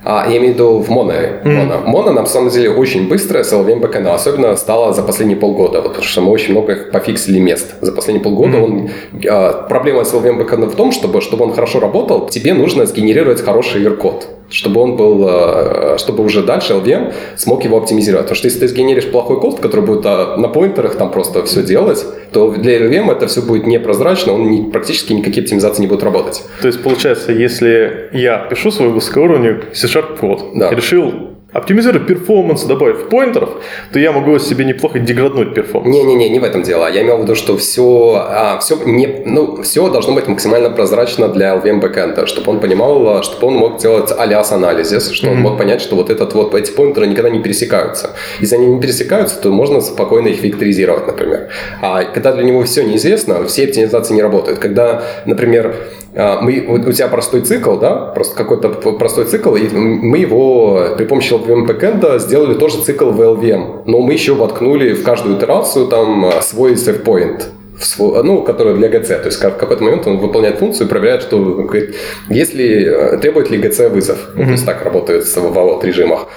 А, 0.05 0.27
я 0.29 0.37
имею 0.37 0.51
в 0.51 0.55
виду 0.55 0.79
в 0.79 0.89
моно. 0.89 1.13
Моно. 1.43 1.81
Моно, 1.85 2.11
на 2.11 2.25
самом 2.27 2.49
деле, 2.49 2.69
очень 2.69 3.09
быстро 3.09 3.43
с 3.43 3.51
LLVM 3.51 3.81
backend, 3.81 4.07
особенно 4.07 4.55
стало 4.55 4.93
за 4.93 5.01
последние 5.01 5.37
полгода, 5.37 5.81
вот, 5.81 5.89
потому 5.89 6.03
что 6.03 6.21
мы 6.21 6.31
очень 6.31 6.51
много 6.51 6.75
пофиксили 6.93 7.39
мест. 7.39 7.75
За 7.81 7.91
последние 7.91 8.23
полгода 8.23 8.59
он, 8.59 8.89
а, 9.27 9.65
проблема 9.67 10.03
с 10.03 10.13
LLVM 10.13 10.37
backend 10.37 10.67
в 10.67 10.75
том, 10.75 10.91
чтобы, 10.91 11.21
чтобы 11.21 11.45
он 11.45 11.53
хорошо 11.53 11.79
работал, 11.79 12.27
тебе 12.27 12.53
нужно 12.53 12.85
сгенерировать 12.85 13.41
хороший 13.41 13.83
ER-код 13.83 14.27
чтобы 14.49 14.81
он 14.81 14.95
был, 14.95 15.25
а, 15.27 15.95
чтобы 15.97 16.23
уже 16.23 16.43
дальше 16.43 16.73
LVM 16.73 17.13
смог 17.35 17.63
его 17.65 17.77
оптимизировать. 17.77 18.25
Потому 18.25 18.35
что 18.37 18.47
если 18.47 18.59
ты 18.59 18.67
сгенеришь 18.67 19.09
плохой 19.11 19.39
код, 19.39 19.59
который 19.59 19.85
будет 19.85 20.05
а, 20.05 20.37
на 20.37 20.47
поинтерах 20.47 20.95
там 20.95 21.11
просто 21.11 21.43
все 21.45 21.63
делать, 21.63 22.05
то 22.31 22.51
для 22.51 22.79
LVM 22.79 23.11
это 23.11 23.27
все 23.27 23.41
будет 23.41 23.65
непрозрачно, 23.67 24.33
он 24.33 24.49
не- 24.49 24.69
практически 24.71 25.13
никакие 25.13 25.43
оптимизации 25.43 25.81
не 25.81 25.87
будут 25.87 26.03
работать. 26.03 26.43
То 26.61 26.67
есть, 26.67 26.81
получается, 26.83 27.31
если 27.31 28.09
я 28.13 28.37
пишу 28.49 28.71
свой 28.71 28.89
высокоуровневый 28.89 29.63
C-Sharp 29.73 30.19
код 30.19 30.43
Да. 30.55 30.69
решил 30.71 31.34
оптимизировать 31.55 32.05
performance, 32.05 32.63
добавив 32.63 33.07
поинтеров, 33.09 33.49
то 33.93 33.99
я 33.99 34.11
могу 34.11 34.39
себе 34.39 34.65
неплохо 34.65 34.99
деграднуть 34.99 35.53
performance. 35.53 35.95
Не-не-не, 35.95 36.29
не 36.29 36.39
в 36.39 36.43
этом 36.43 36.63
дело. 36.63 36.91
Я 36.91 37.01
имел 37.01 37.17
в 37.17 37.21
виду, 37.21 37.35
что 37.35 37.55
все, 37.57 38.57
все, 38.59 38.77
не, 38.85 39.23
ну, 39.25 39.61
все 39.61 39.87
должно 39.89 40.13
быть 40.13 40.27
максимально 40.27 40.69
прозрачно 40.69 41.29
для 41.29 41.55
LLVM 41.55 41.79
бэкэнда, 41.79 42.27
чтобы 42.27 42.51
он 42.51 42.59
понимал, 42.59 43.23
чтобы 43.23 43.47
он 43.47 43.53
мог 43.55 43.77
делать 43.77 44.11
alias 44.17 44.51
analysis, 44.51 45.11
что 45.11 45.27
он 45.27 45.35
Мгм. 45.35 45.43
мог 45.43 45.57
понять, 45.57 45.81
что 45.81 45.95
вот 45.95 46.09
этот 46.09 46.33
вот 46.33 46.53
эти 46.53 46.71
поинтеры 46.71 47.07
никогда 47.07 47.29
не 47.29 47.39
пересекаются. 47.39 48.09
Если 48.41 48.55
они 48.55 48.67
не 48.67 48.81
пересекаются, 48.81 49.41
то 49.41 49.49
можно 49.49 49.79
спокойно 49.79 50.27
их 50.27 50.43
векторизировать, 50.43 51.07
например. 51.07 51.47
А 51.81 52.03
когда 52.03 52.33
для 52.33 52.43
него 52.43 52.63
все 52.63 52.83
неизвестно, 52.83 53.45
все 53.45 53.63
оптимизации 53.63 54.13
не 54.13 54.21
работают. 54.21 54.59
Когда, 54.59 55.03
например, 55.25 55.75
а, 56.17 56.39
мы, 56.41 56.65
у 56.67 56.91
тебя 56.91 57.07
простой 57.07 57.41
цикл, 57.41 57.75
да, 57.75 57.95
просто 57.95 58.35
какой-то 58.35 58.69
простой 58.69 59.25
цикл, 59.25 59.55
и 59.55 59.67
мы 59.69 60.17
его 60.17 60.95
при 60.97 61.05
помощи 61.05 61.33
LVM 61.45 61.65
бэкэнда 61.65 62.19
сделали 62.19 62.55
тоже 62.55 62.81
цикл 62.83 63.09
в 63.11 63.21
LVM, 63.21 63.83
но 63.85 63.99
мы 63.99 64.13
еще 64.13 64.33
воткнули 64.33 64.93
в 64.93 65.03
каждую 65.03 65.37
итерацию 65.37 65.87
там 65.87 66.25
а, 66.25 66.41
свой 66.41 66.73
save 66.73 67.03
point, 67.03 67.43
в 67.77 67.85
свой- 67.85 68.23
ну, 68.23 68.41
который 68.41 68.75
для 68.75 68.87
GC. 68.87 69.19
То 69.19 69.25
есть 69.25 69.43
в 69.43 69.57
какой-то 69.57 69.83
момент 69.83 70.07
он 70.07 70.17
выполняет 70.17 70.59
функцию 70.59 70.87
и 70.87 70.89
проверяет, 70.89 71.21
что 71.21 71.37
говорит, 71.37 71.95
если 72.29 72.85
э, 72.85 73.17
требует 73.17 73.49
ли 73.51 73.59
GC 73.59 73.89
вызов. 73.89 74.17
Ну, 74.35 74.45
то 74.45 74.51
есть 74.51 74.65
так 74.65 74.83
работает 74.83 75.25
в 75.25 75.35
вот 75.35 75.83
режимах. 75.83 76.27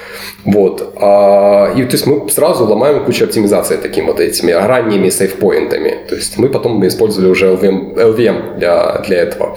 Вот. 0.45 0.95
А, 1.01 1.73
и 1.77 1.83
то 1.85 1.93
есть 1.93 2.07
мы 2.07 2.29
сразу 2.31 2.65
ломаем 2.65 3.05
кучу 3.05 3.25
оптимизации 3.25 3.77
такими 3.77 4.07
вот 4.07 4.21
этими 4.21 4.53
ранними 4.53 5.11
сейфпоинтами. 5.11 6.07
То 6.09 6.17
есть 6.17 6.39
мы 6.39 6.49
потом 6.49 6.87
использовали 6.87 7.31
уже 7.31 7.47
LVM, 7.47 7.95
LVM 7.95 8.59
для, 8.59 9.03
для 9.07 9.17
этого. 9.19 9.57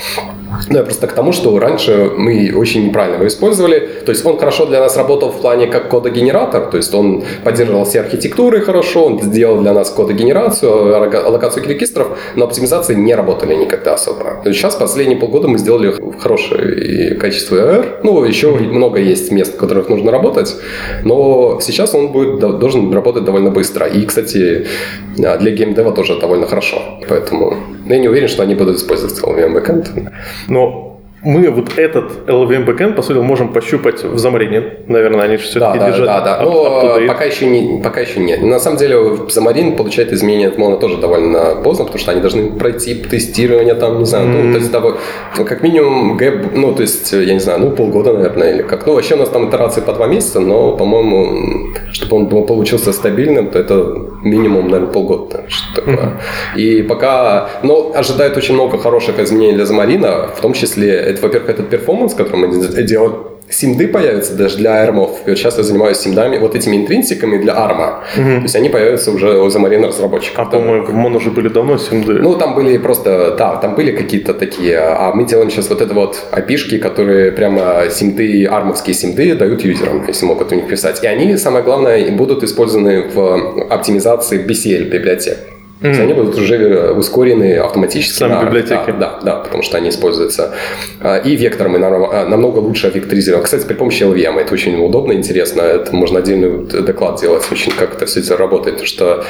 Ну, 0.69 0.77
я 0.77 0.83
просто 0.83 1.07
к 1.07 1.13
тому, 1.13 1.31
что 1.31 1.57
раньше 1.59 2.11
мы 2.17 2.53
очень 2.55 2.87
неправильно 2.87 3.15
его 3.15 3.27
использовали. 3.27 3.79
То 4.05 4.11
есть 4.11 4.25
он 4.25 4.37
хорошо 4.37 4.65
для 4.65 4.79
нас 4.79 4.97
работал 4.97 5.29
в 5.29 5.41
плане 5.41 5.67
как 5.67 5.89
кодогенератор, 5.89 6.65
то 6.65 6.77
есть 6.77 6.93
он 6.93 7.23
поддерживал 7.43 7.85
все 7.85 8.01
архитектуры 8.01 8.61
хорошо, 8.61 9.05
он 9.05 9.21
сделал 9.21 9.61
для 9.61 9.73
нас 9.73 9.89
кодогенерацию, 9.89 10.95
аллокацию 10.95 11.65
регистров, 11.67 12.17
но 12.35 12.45
оптимизации 12.45 12.95
не 12.95 13.15
работали 13.15 13.55
никогда 13.55 13.93
особо. 13.93 14.41
То 14.43 14.49
есть 14.49 14.59
сейчас 14.59 14.75
последние 14.75 15.17
полгода 15.17 15.47
мы 15.47 15.57
сделали 15.57 15.93
хорошее 16.19 17.15
качество 17.15 17.55
AR. 17.55 17.99
Ну, 18.03 18.23
еще 18.23 18.51
много 18.51 18.99
есть 18.99 19.31
мест, 19.31 19.55
в 19.55 19.57
которых 19.57 19.89
нужно 19.89 20.11
работать, 20.11 20.55
но 21.03 21.59
сейчас 21.61 21.95
он 21.95 22.09
будет, 22.09 22.39
должен 22.39 22.93
работать 22.93 23.23
довольно 23.23 23.51
быстро. 23.51 23.87
И, 23.87 24.05
кстати, 24.05 24.67
для 25.15 25.51
геймдева 25.51 25.91
тоже 25.91 26.19
довольно 26.19 26.47
хорошо. 26.47 26.77
Поэтому 27.07 27.57
я 27.85 27.99
не 27.99 28.07
уверен, 28.07 28.27
что 28.27 28.43
они 28.43 28.55
будут 28.55 28.77
использовать 28.77 29.19
LVM 29.19 29.53
backend. 29.53 30.11
Но 30.47 30.90
мы 31.23 31.51
вот 31.51 31.77
этот 31.77 32.27
LVM 32.27 32.65
backend, 32.65 32.93
по 32.93 33.03
сути, 33.03 33.17
можем 33.17 33.53
пощупать 33.53 34.03
в 34.03 34.15
Xamarin. 34.15 34.85
Наверное, 34.87 35.25
они 35.25 35.37
все-таки 35.37 35.77
да, 35.77 35.85
держат. 35.87 36.05
Да, 36.07 36.21
да, 36.21 36.37
да. 36.37 36.43
Но 36.43 37.07
пока 37.07 37.25
еще, 37.25 37.45
не, 37.45 37.81
пока 37.81 38.01
еще 38.01 38.19
нет. 38.19 38.41
На 38.41 38.59
самом 38.59 38.77
деле, 38.77 38.95
Xamarin 38.95 39.75
получает 39.75 40.11
изменения 40.13 40.47
от 40.47 40.57
Mono 40.57 40.79
тоже 40.79 40.97
довольно 40.97 41.61
поздно, 41.63 41.85
потому 41.85 41.99
что 41.99 42.11
они 42.11 42.21
должны 42.21 42.51
пройти 42.51 42.95
тестирование 42.95 43.75
там, 43.75 43.99
не 43.99 44.05
знаю, 44.05 44.27
mm-hmm. 44.27 44.43
ну, 44.43 44.53
то 44.53 44.59
есть, 44.59 44.71
того, 44.71 44.97
ну, 45.37 45.45
как 45.45 45.61
минимум, 45.61 46.17
гэп, 46.17 46.55
ну, 46.55 46.73
то 46.73 46.81
есть, 46.81 47.13
я 47.13 47.33
не 47.33 47.39
знаю, 47.39 47.59
ну, 47.59 47.71
полгода, 47.71 48.13
наверное, 48.13 48.55
или 48.55 48.63
как. 48.63 48.87
Ну, 48.87 48.93
вообще 48.93 49.13
у 49.13 49.17
нас 49.19 49.29
там 49.29 49.47
итерации 49.47 49.81
по 49.81 49.93
два 49.93 50.07
месяца, 50.07 50.39
но, 50.39 50.75
по-моему, 50.75 51.73
чтобы 51.91 52.17
он 52.17 52.45
получился 52.47 52.93
стабильным, 52.93 53.51
то 53.51 53.59
это 53.59 53.95
минимум, 54.23 54.69
наверное, 54.69 54.91
полгода. 54.91 55.43
Что 55.47 55.81
такое. 55.81 55.95
Mm-hmm. 55.95 56.57
И 56.57 56.81
пока, 56.81 57.49
ну, 57.61 57.91
ожидают 57.93 58.37
очень 58.37 58.55
много 58.55 58.79
хороших 58.79 59.19
изменений 59.19 59.53
для 59.53 59.65
Xamarin, 59.65 60.35
в 60.35 60.41
том 60.41 60.53
числе 60.53 61.10
это, 61.11 61.21
во-первых, 61.21 61.49
этот 61.49 61.69
перформанс, 61.69 62.13
который 62.13 62.47
мы 62.47 62.83
делаем, 62.83 63.31
симды 63.53 63.87
появятся 63.87 64.35
даже 64.35 64.57
для 64.57 64.73
армов. 64.81 65.19
Сейчас 65.25 65.57
я 65.57 65.63
занимаюсь 65.63 65.97
симдами, 65.97 66.37
вот 66.37 66.55
этими 66.55 66.77
интринсиками 66.77 67.37
для 67.37 67.53
арма. 67.53 68.03
Угу. 68.17 68.23
То 68.23 68.43
есть 68.43 68.55
они 68.55 68.69
появятся 68.69 69.11
уже 69.11 69.39
у 69.39 69.47
Xamarin 69.47 69.85
разработчиков. 69.87 70.39
А, 70.39 70.45
по-моему, 70.45 70.85
в 70.85 70.89
Mon 70.91 71.17
уже 71.17 71.31
были 71.31 71.49
давно 71.49 71.77
симды. 71.77 72.13
Ну, 72.13 72.35
там 72.35 72.55
были 72.55 72.77
просто, 72.77 73.35
да, 73.37 73.57
там 73.57 73.75
были 73.75 73.91
какие-то 73.91 74.33
такие, 74.33 74.77
а 74.77 75.13
мы 75.13 75.25
делаем 75.25 75.49
сейчас 75.49 75.69
вот 75.69 75.81
это 75.81 75.93
вот 75.93 76.17
опишки, 76.31 76.77
которые 76.77 77.31
прямо 77.31 77.89
симды, 77.89 78.45
армовские 78.45 78.93
симды 78.93 79.35
дают 79.35 79.63
юзерам, 79.63 80.05
если 80.07 80.25
могут 80.25 80.51
у 80.51 80.55
них 80.55 80.67
писать. 80.67 81.03
И 81.03 81.07
они, 81.07 81.37
самое 81.37 81.63
главное, 81.63 82.11
будут 82.11 82.43
использованы 82.43 83.09
в 83.13 83.67
оптимизации 83.69 84.43
BCL 84.43 84.89
библиотек. 84.89 85.37
Mm-hmm. 85.81 85.83
То 85.83 85.87
есть 85.87 86.01
они 86.01 86.13
будут 86.13 86.37
уже 86.37 86.55
э, 86.57 86.91
ускорены 86.91 87.57
автоматически. 87.57 88.19
Сами 88.19 88.33
на, 88.33 88.43
библиотеки. 88.43 88.91
Да, 88.91 88.93
да, 88.93 89.19
да, 89.23 89.35
потому 89.37 89.63
что 89.63 89.77
они 89.77 89.89
используются. 89.89 90.53
А, 90.99 91.17
и 91.17 91.35
вектором 91.35 91.75
а, 91.75 92.25
намного 92.25 92.59
лучше 92.59 92.91
векторизированы. 92.93 93.43
Кстати, 93.45 93.65
при 93.65 93.73
помощи 93.73 94.03
LVM 94.03 94.39
это 94.39 94.53
очень 94.53 94.75
удобно, 94.75 95.13
интересно. 95.13 95.61
Это 95.61 95.95
можно 95.95 96.19
отдельный 96.19 96.65
доклад 96.65 97.19
делать, 97.19 97.43
очень 97.51 97.71
как 97.71 97.95
это 97.95 98.05
все 98.05 98.19
это 98.19 98.37
работает. 98.37 98.77
Потому 98.77 98.87
что 98.87 99.25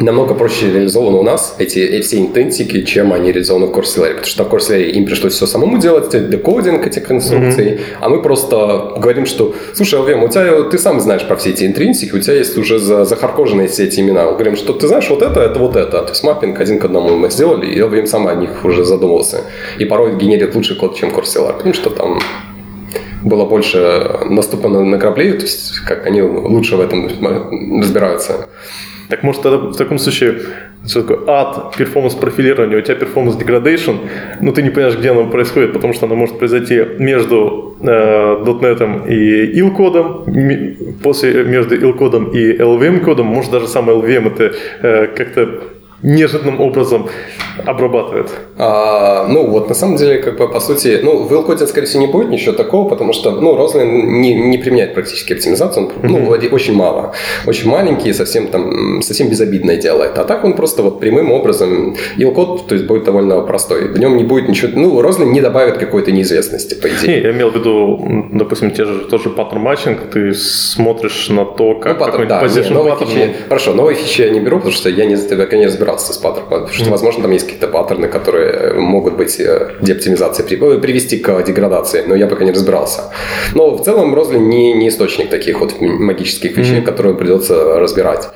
намного 0.00 0.34
проще 0.34 0.72
реализованы 0.72 1.18
у 1.18 1.22
нас 1.22 1.54
эти, 1.58 1.78
эти 1.78 2.06
все 2.06 2.18
интенсики, 2.18 2.82
чем 2.82 3.12
они 3.12 3.32
реализованы 3.32 3.66
в 3.66 3.70
Coursera. 3.70 4.14
Потому 4.14 4.26
что 4.26 4.44
в 4.44 4.52
Coursera 4.52 4.82
им 4.82 5.06
пришлось 5.06 5.34
все 5.34 5.46
самому 5.46 5.78
делать, 5.78 6.10
декодинг 6.10 6.86
этих 6.86 7.10
инструкций, 7.10 7.66
mm-hmm. 7.66 7.80
а 8.00 8.08
мы 8.08 8.22
просто 8.22 8.94
говорим, 8.96 9.26
что, 9.26 9.54
слушай, 9.74 9.98
Алвем, 9.98 10.22
у 10.22 10.28
тебя, 10.28 10.62
ты 10.62 10.78
сам 10.78 11.00
знаешь 11.00 11.26
про 11.26 11.36
все 11.36 11.50
эти 11.50 11.64
интринсики, 11.64 12.14
у 12.14 12.20
тебя 12.20 12.34
есть 12.34 12.56
уже 12.56 12.78
за, 12.78 13.04
захаркоженные 13.04 13.68
все 13.68 13.84
эти 13.84 14.00
имена. 14.00 14.24
Мы 14.24 14.32
говорим, 14.32 14.56
что 14.56 14.72
ты 14.72 14.86
знаешь, 14.86 15.08
вот 15.10 15.22
это, 15.22 15.40
это 15.40 15.58
вот 15.58 15.76
это. 15.76 16.02
То 16.02 16.10
есть 16.10 16.22
маппинг 16.24 16.60
один 16.60 16.78
к 16.78 16.84
одному 16.84 17.16
мы 17.16 17.30
сделали, 17.30 17.66
и 17.66 17.80
Алвем 17.80 18.06
сам 18.06 18.26
о 18.26 18.34
них 18.34 18.64
уже 18.64 18.84
задумался. 18.84 19.42
И 19.78 19.84
порой 19.84 20.16
генерит 20.16 20.54
лучший 20.54 20.76
код, 20.76 20.96
чем 20.96 21.10
CoreCLR, 21.10 21.56
потому 21.56 21.74
что 21.74 21.90
там 21.90 22.20
было 23.24 23.44
больше 23.44 24.20
наступано 24.26 24.84
на 24.84 24.98
грабли, 24.98 25.32
то 25.32 25.42
есть 25.42 25.80
как 25.80 26.06
они 26.06 26.22
лучше 26.22 26.76
в 26.76 26.80
этом 26.80 27.08
разбираются. 27.80 28.48
Так 29.08 29.22
может 29.22 29.42
тогда 29.42 29.58
в 29.58 29.76
таком 29.76 29.98
случае 29.98 30.40
что 30.86 31.02
такое 31.02 31.18
ад 31.26 31.76
performance 31.76 32.14
профилирования, 32.14 32.78
у 32.78 32.80
тебя 32.80 32.94
performance 32.94 33.36
degradation, 33.36 34.08
но 34.40 34.52
ты 34.52 34.62
не 34.62 34.70
понимаешь, 34.70 34.96
где 34.96 35.10
оно 35.10 35.26
происходит, 35.26 35.72
потому 35.72 35.92
что 35.92 36.06
оно 36.06 36.14
может 36.14 36.38
произойти 36.38 36.82
между 36.98 37.76
э, 37.80 37.86
.NET 37.86 39.08
и 39.08 39.60
IL 39.60 39.70
кодом, 39.72 40.24
после 41.02 41.44
между 41.44 41.76
IL 41.76 41.94
кодом 41.94 42.30
и 42.30 42.56
LLVM 42.56 43.00
кодом, 43.00 43.26
может 43.26 43.50
даже 43.50 43.66
сам 43.66 43.90
LLVM 43.90 44.28
это 44.28 44.54
э, 44.82 45.06
как-то 45.08 45.48
неожиданным 46.02 46.60
образом 46.60 47.08
обрабатывает? 47.64 48.30
А, 48.56 49.26
ну, 49.28 49.46
вот 49.48 49.68
на 49.68 49.74
самом 49.74 49.96
деле, 49.96 50.18
как 50.18 50.38
бы 50.38 50.48
по 50.48 50.60
сути, 50.60 51.00
ну, 51.02 51.24
в 51.24 51.32
IL-коде, 51.32 51.66
скорее 51.66 51.86
всего, 51.86 52.02
не 52.02 52.06
будет 52.06 52.28
ничего 52.28 52.52
такого, 52.52 52.88
потому 52.88 53.12
что, 53.12 53.30
ну, 53.32 53.56
Roslyn 53.56 53.84
не, 53.84 54.34
не 54.34 54.58
применяет 54.58 54.94
практически 54.94 55.32
оптимизацию, 55.32 55.86
он, 55.86 55.92
ну, 56.02 56.18
mm-hmm. 56.18 56.54
очень 56.54 56.74
мало. 56.74 57.12
Очень 57.46 57.68
маленький, 57.68 58.12
совсем 58.12 58.48
там, 58.48 59.02
совсем 59.02 59.28
безобидное 59.28 59.76
делает. 59.76 60.18
А 60.18 60.24
так 60.24 60.44
он 60.44 60.54
просто 60.54 60.82
вот 60.82 61.00
прямым 61.00 61.32
образом, 61.32 61.96
IL-код, 62.18 62.66
то 62.66 62.74
есть, 62.74 62.86
будет 62.86 63.04
довольно 63.04 63.40
простой. 63.40 63.88
В 63.88 63.98
нем 63.98 64.16
не 64.16 64.24
будет 64.24 64.48
ничего, 64.48 64.72
ну, 64.74 65.00
Roslyn 65.00 65.26
не 65.26 65.40
добавит 65.40 65.78
какой-то 65.78 66.12
неизвестности, 66.12 66.74
по 66.74 66.86
идее. 66.88 67.16
Не, 67.16 67.22
я 67.22 67.30
имел 67.32 67.50
в 67.50 67.56
виду, 67.56 68.28
допустим, 68.32 68.70
те 68.70 68.84
же, 68.84 69.00
тоже 69.10 69.30
pattern 69.30 69.62
matching, 69.62 70.00
ты 70.12 70.32
смотришь 70.34 71.28
на 71.28 71.44
то, 71.44 71.74
как 71.74 71.98
ну, 71.98 72.04
паттерн, 72.04 72.28
да, 72.28 72.46
не, 72.46 72.70
новые 72.70 72.96
фичи, 72.96 73.34
Хорошо, 73.48 73.74
новые 73.74 73.96
фичи 73.96 74.22
я 74.22 74.30
не 74.30 74.40
беру, 74.40 74.58
потому 74.58 74.74
что 74.74 74.88
я 74.88 75.06
не, 75.06 75.16
я 75.16 75.58
не 75.58 75.68
разбирался 75.88 76.12
с 76.12 76.16
паттерном, 76.18 76.50
потому 76.50 76.72
что, 76.72 76.90
возможно, 76.90 77.22
там 77.22 77.32
есть 77.32 77.44
какие-то 77.44 77.68
паттерны, 77.68 78.08
которые 78.08 78.74
могут 78.74 79.16
быть 79.16 79.40
э, 79.40 79.70
деоптимизацией, 79.80 80.76
э, 80.76 80.78
привести 80.78 81.18
к 81.18 81.42
деградации, 81.42 82.04
но 82.06 82.14
я 82.14 82.26
пока 82.26 82.44
не 82.44 82.52
разбирался. 82.52 83.00
Но 83.54 83.70
в 83.76 83.84
целом 83.84 84.14
Розли 84.14 84.38
не, 84.38 84.72
не 84.74 84.88
источник 84.88 85.30
таких 85.30 85.60
вот 85.60 85.80
магических 85.80 86.56
вещей, 86.56 86.80
mm-hmm. 86.80 86.82
которые 86.82 87.14
придется 87.14 87.80
разбирать. 87.80 88.28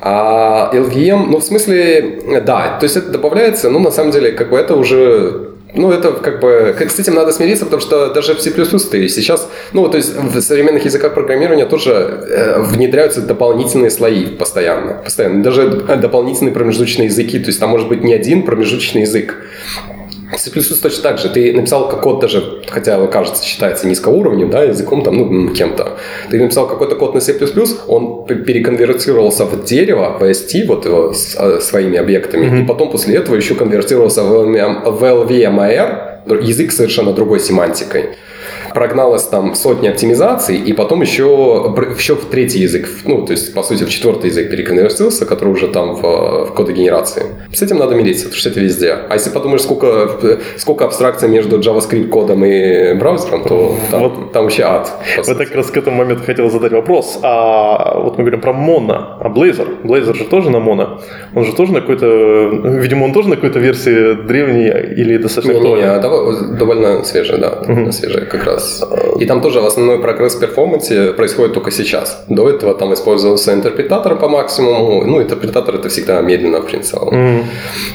А 0.00 0.70
LVM, 0.72 1.26
ну, 1.28 1.38
в 1.38 1.42
смысле, 1.42 2.40
да, 2.46 2.76
то 2.78 2.84
есть 2.84 2.96
это 2.96 3.10
добавляется, 3.10 3.70
но 3.70 3.78
на 3.78 3.90
самом 3.90 4.12
деле, 4.12 4.32
как 4.32 4.50
бы 4.50 4.56
это 4.56 4.76
уже 4.76 5.47
ну, 5.74 5.92
это 5.92 6.12
как 6.12 6.40
бы... 6.40 6.74
С 6.78 6.98
этим 6.98 7.14
надо 7.14 7.32
смириться, 7.32 7.64
потому 7.64 7.80
что 7.82 8.12
даже 8.12 8.34
в 8.34 8.40
C++ 8.40 8.50
ты 8.50 9.08
сейчас... 9.08 9.48
Ну, 9.72 9.88
то 9.88 9.96
есть 9.98 10.14
в 10.16 10.40
современных 10.40 10.84
языках 10.84 11.14
программирования 11.14 11.66
тоже 11.66 11.92
э, 11.92 12.60
внедряются 12.60 13.20
дополнительные 13.20 13.90
слои 13.90 14.26
постоянно. 14.26 14.94
Постоянно. 15.04 15.42
Даже 15.42 15.68
дополнительные 15.68 16.52
промежуточные 16.52 17.06
языки. 17.06 17.38
То 17.38 17.48
есть 17.48 17.60
там 17.60 17.70
может 17.70 17.88
быть 17.88 18.02
не 18.02 18.14
один 18.14 18.44
промежуточный 18.44 19.02
язык. 19.02 19.36
C++ 20.36 20.50
точно 20.50 21.02
так 21.02 21.18
же. 21.18 21.28
Ты 21.28 21.52
написал 21.52 21.88
код 21.88 22.20
даже, 22.20 22.62
хотя 22.68 23.06
кажется, 23.06 23.44
считается 23.44 23.86
низкоуровневым, 23.86 24.50
да, 24.50 24.64
языком 24.64 25.02
там, 25.02 25.16
ну, 25.16 25.54
кем-то. 25.54 25.98
Ты 26.30 26.40
написал 26.40 26.68
какой-то 26.68 26.96
код 26.96 27.14
на 27.14 27.20
C++, 27.20 27.34
он 27.86 28.24
переконвертировался 28.26 29.44
в 29.44 29.64
дерево, 29.64 30.16
в 30.18 30.22
ST, 30.22 30.66
вот 30.66 30.84
его 30.84 31.12
с, 31.12 31.36
э, 31.38 31.60
своими 31.60 31.98
объектами, 31.98 32.46
mm-hmm. 32.46 32.64
и 32.64 32.66
потом 32.66 32.90
после 32.90 33.16
этого 33.16 33.36
еще 33.36 33.54
конвертировался 33.54 34.22
в, 34.22 34.44
в 34.44 35.04
LVMR, 35.04 36.07
язык 36.34 36.72
совершенно 36.72 37.12
другой 37.12 37.40
семантикой 37.40 38.10
прогналось 38.74 39.24
там 39.24 39.54
сотни 39.54 39.88
оптимизаций, 39.88 40.56
и 40.56 40.72
потом 40.72 41.02
еще, 41.02 41.24
еще 41.96 42.14
в 42.14 42.26
третий 42.26 42.60
язык, 42.60 42.88
ну, 43.04 43.24
то 43.24 43.32
есть, 43.32 43.54
по 43.54 43.62
сути, 43.62 43.84
в 43.84 43.90
четвертый 43.90 44.30
язык 44.30 44.50
переконвертировался, 44.50 45.26
который 45.26 45.52
уже 45.52 45.68
там 45.68 45.94
в, 45.94 46.46
в 46.46 46.54
кодогенерации. 46.54 47.24
С 47.52 47.62
этим 47.62 47.78
надо 47.78 47.94
мириться, 47.94 48.24
потому 48.26 48.38
что 48.38 48.50
это 48.50 48.60
везде. 48.60 48.96
А 49.08 49.14
если 49.14 49.30
подумаешь, 49.30 49.62
сколько, 49.62 50.38
сколько 50.56 50.84
абстракций 50.84 51.28
между 51.28 51.58
JavaScript 51.58 52.08
кодом 52.08 52.44
и 52.44 52.94
браузером, 52.94 53.44
то 53.44 53.74
там, 53.90 54.02
вот, 54.02 54.32
там 54.32 54.44
вообще 54.44 54.62
ад. 54.62 54.90
Вот 55.26 55.38
так 55.38 55.54
раз 55.54 55.70
к 55.70 55.76
этому 55.76 55.96
моменту 55.96 56.24
хотел 56.24 56.50
задать 56.50 56.72
вопрос. 56.72 57.18
А 57.22 57.98
вот 58.00 58.18
мы 58.18 58.24
говорим 58.24 58.40
про 58.40 58.52
Mono, 58.52 59.18
а 59.20 59.28
Blazor? 59.28 59.82
Blazor 59.82 60.14
же 60.14 60.24
тоже 60.24 60.50
на 60.50 60.58
Mono. 60.58 61.00
Он 61.34 61.44
же 61.44 61.52
тоже 61.52 61.72
на 61.72 61.80
какой-то, 61.80 62.06
видимо, 62.06 63.04
он 63.04 63.12
тоже 63.12 63.28
на 63.28 63.36
какой-то 63.36 63.58
версии 63.58 64.14
древней 64.26 64.68
или 64.96 65.18
достаточно 65.18 65.52
не, 65.52 65.60
не, 65.60 65.74
не, 65.74 66.00
довольно 66.58 67.04
свежий, 67.04 67.38
да, 67.38 67.50
довольно 67.66 67.92
свежий 67.92 68.26
как 68.26 68.44
раз 68.44 68.84
и 69.18 69.26
там 69.26 69.40
тоже 69.40 69.60
основной 69.60 69.98
прогресс 69.98 70.34
в 70.34 70.40
перформансе 70.40 71.12
происходит 71.12 71.54
только 71.54 71.70
сейчас. 71.70 72.24
До 72.28 72.48
этого 72.48 72.74
там 72.74 72.94
использовался 72.94 73.52
интерпретатор 73.52 74.16
по 74.16 74.28
максимуму. 74.28 75.04
Ну, 75.04 75.20
интерпретатор 75.20 75.74
это 75.74 75.88
всегда 75.88 76.20
медленно, 76.20 76.60
в 76.60 76.66
принципе. 76.66 76.98
Mm-hmm. 76.98 77.42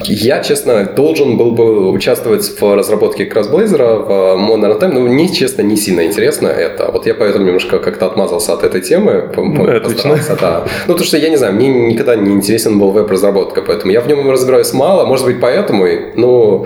Я, 0.08 0.44
честно, 0.44 0.84
должен 0.96 1.38
был 1.38 1.52
бы 1.52 1.90
участвовать 1.92 2.60
в 2.60 2.76
разработке 2.76 3.24
Blazor 3.30 4.06
в 4.06 4.10
Modern 4.38 4.80
Time, 4.80 4.94
но 4.94 5.00
мне, 5.00 5.30
честно, 5.30 5.62
не 5.62 5.78
сильно 5.78 6.06
интересно 6.06 6.48
это. 6.48 6.92
Вот 6.92 7.06
я 7.06 7.14
поэтому 7.14 7.46
немножко 7.46 7.80
как-то 7.80 8.06
отмазался 8.06 8.54
от 8.54 8.64
этой 8.64 8.82
темы. 8.82 9.32
Ну, 9.38 9.78
отлично. 9.78 10.20
Да. 10.42 10.64
Ну, 10.88 10.94
потому 10.94 11.06
что, 11.06 11.18
я 11.18 11.30
не 11.30 11.38
знаю, 11.38 11.54
мне 11.54 11.70
никогда 11.70 12.16
не 12.16 12.34
интересен 12.34 12.80
был 12.80 12.92
веб-разработка, 12.92 13.62
поэтому 13.62 13.94
я 13.94 14.02
в 14.02 14.08
нем 14.08 14.30
разбираюсь 14.30 14.74
мало, 14.74 15.06
может 15.06 15.26
быть, 15.26 15.40
поэтому, 15.40 15.88
но 16.16 16.66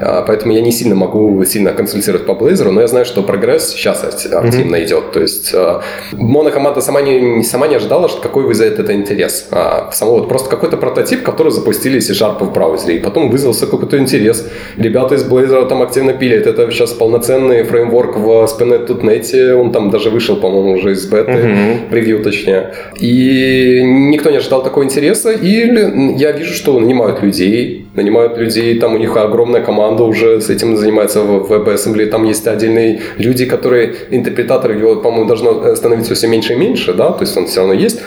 а, 0.00 0.22
поэтому 0.22 0.52
я 0.52 0.60
не 0.60 0.70
сильно 0.70 0.85
могу 0.94 1.44
сильно 1.44 1.72
консультировать 1.72 2.26
по 2.26 2.32
Blazor, 2.32 2.70
но 2.70 2.80
я 2.80 2.86
знаю, 2.86 3.04
что 3.04 3.22
прогресс 3.22 3.70
сейчас 3.70 4.04
активно 4.04 4.76
mm-hmm. 4.76 4.84
идет. 4.84 5.12
То 5.12 5.20
есть 5.20 5.50
э, 5.54 5.80
монокоманда 6.12 6.80
сама 6.80 7.00
не, 7.02 7.42
сама 7.42 7.68
не 7.68 7.76
ожидала, 7.76 8.08
что 8.08 8.20
какой 8.20 8.44
вызовет 8.44 8.78
это 8.78 8.94
интерес. 8.94 9.48
А 9.50 9.90
само 9.92 10.12
вот 10.12 10.28
просто 10.28 10.48
какой-то 10.48 10.76
прототип, 10.76 11.22
который 11.22 11.52
запустили 11.52 11.98
C-Sharp 12.00 12.44
в 12.44 12.52
браузере, 12.52 12.96
и 12.96 13.00
потом 13.00 13.30
вызвался 13.30 13.66
какой-то 13.66 13.98
интерес. 13.98 14.46
Ребята 14.76 15.14
из 15.14 15.24
Blazor 15.24 15.68
там 15.68 15.82
активно 15.82 16.12
пилят. 16.12 16.46
Это 16.46 16.70
сейчас 16.70 16.92
полноценный 16.92 17.62
фреймворк 17.64 18.16
в 18.16 18.28
SPNet.NET, 18.44 19.52
он 19.52 19.72
там 19.72 19.90
даже 19.90 20.10
вышел, 20.10 20.36
по-моему, 20.36 20.72
уже 20.72 20.92
из 20.92 21.06
беты, 21.06 21.32
mm-hmm. 21.32 21.90
превью 21.90 22.22
точнее. 22.22 22.74
И 23.00 23.82
никто 23.84 24.30
не 24.30 24.36
ожидал 24.36 24.62
такого 24.62 24.84
интереса, 24.84 25.32
и 25.32 26.16
я 26.16 26.32
вижу, 26.32 26.54
что 26.54 26.78
нанимают 26.78 27.22
людей, 27.22 27.86
нанимают 27.94 28.38
людей, 28.38 28.78
там 28.78 28.94
у 28.94 28.98
них 28.98 29.16
огромная 29.16 29.62
команда 29.62 30.04
уже 30.04 30.40
с 30.40 30.50
этим 30.50 30.75
занимается 30.76 31.22
в 31.22 31.52
WebAssembly, 31.52 32.06
там 32.06 32.24
есть 32.24 32.46
отдельные 32.46 33.00
люди, 33.18 33.46
которые, 33.46 33.94
интерпретаторы, 34.10 34.74
его, 34.74 34.96
по-моему, 34.96 35.26
должно 35.26 35.74
становиться 35.76 36.14
все 36.14 36.28
меньше 36.28 36.54
и 36.54 36.56
меньше, 36.56 36.94
да, 36.94 37.12
то 37.12 37.22
есть 37.22 37.36
он 37.36 37.46
все 37.46 37.60
равно 37.60 37.74
есть, 37.74 38.00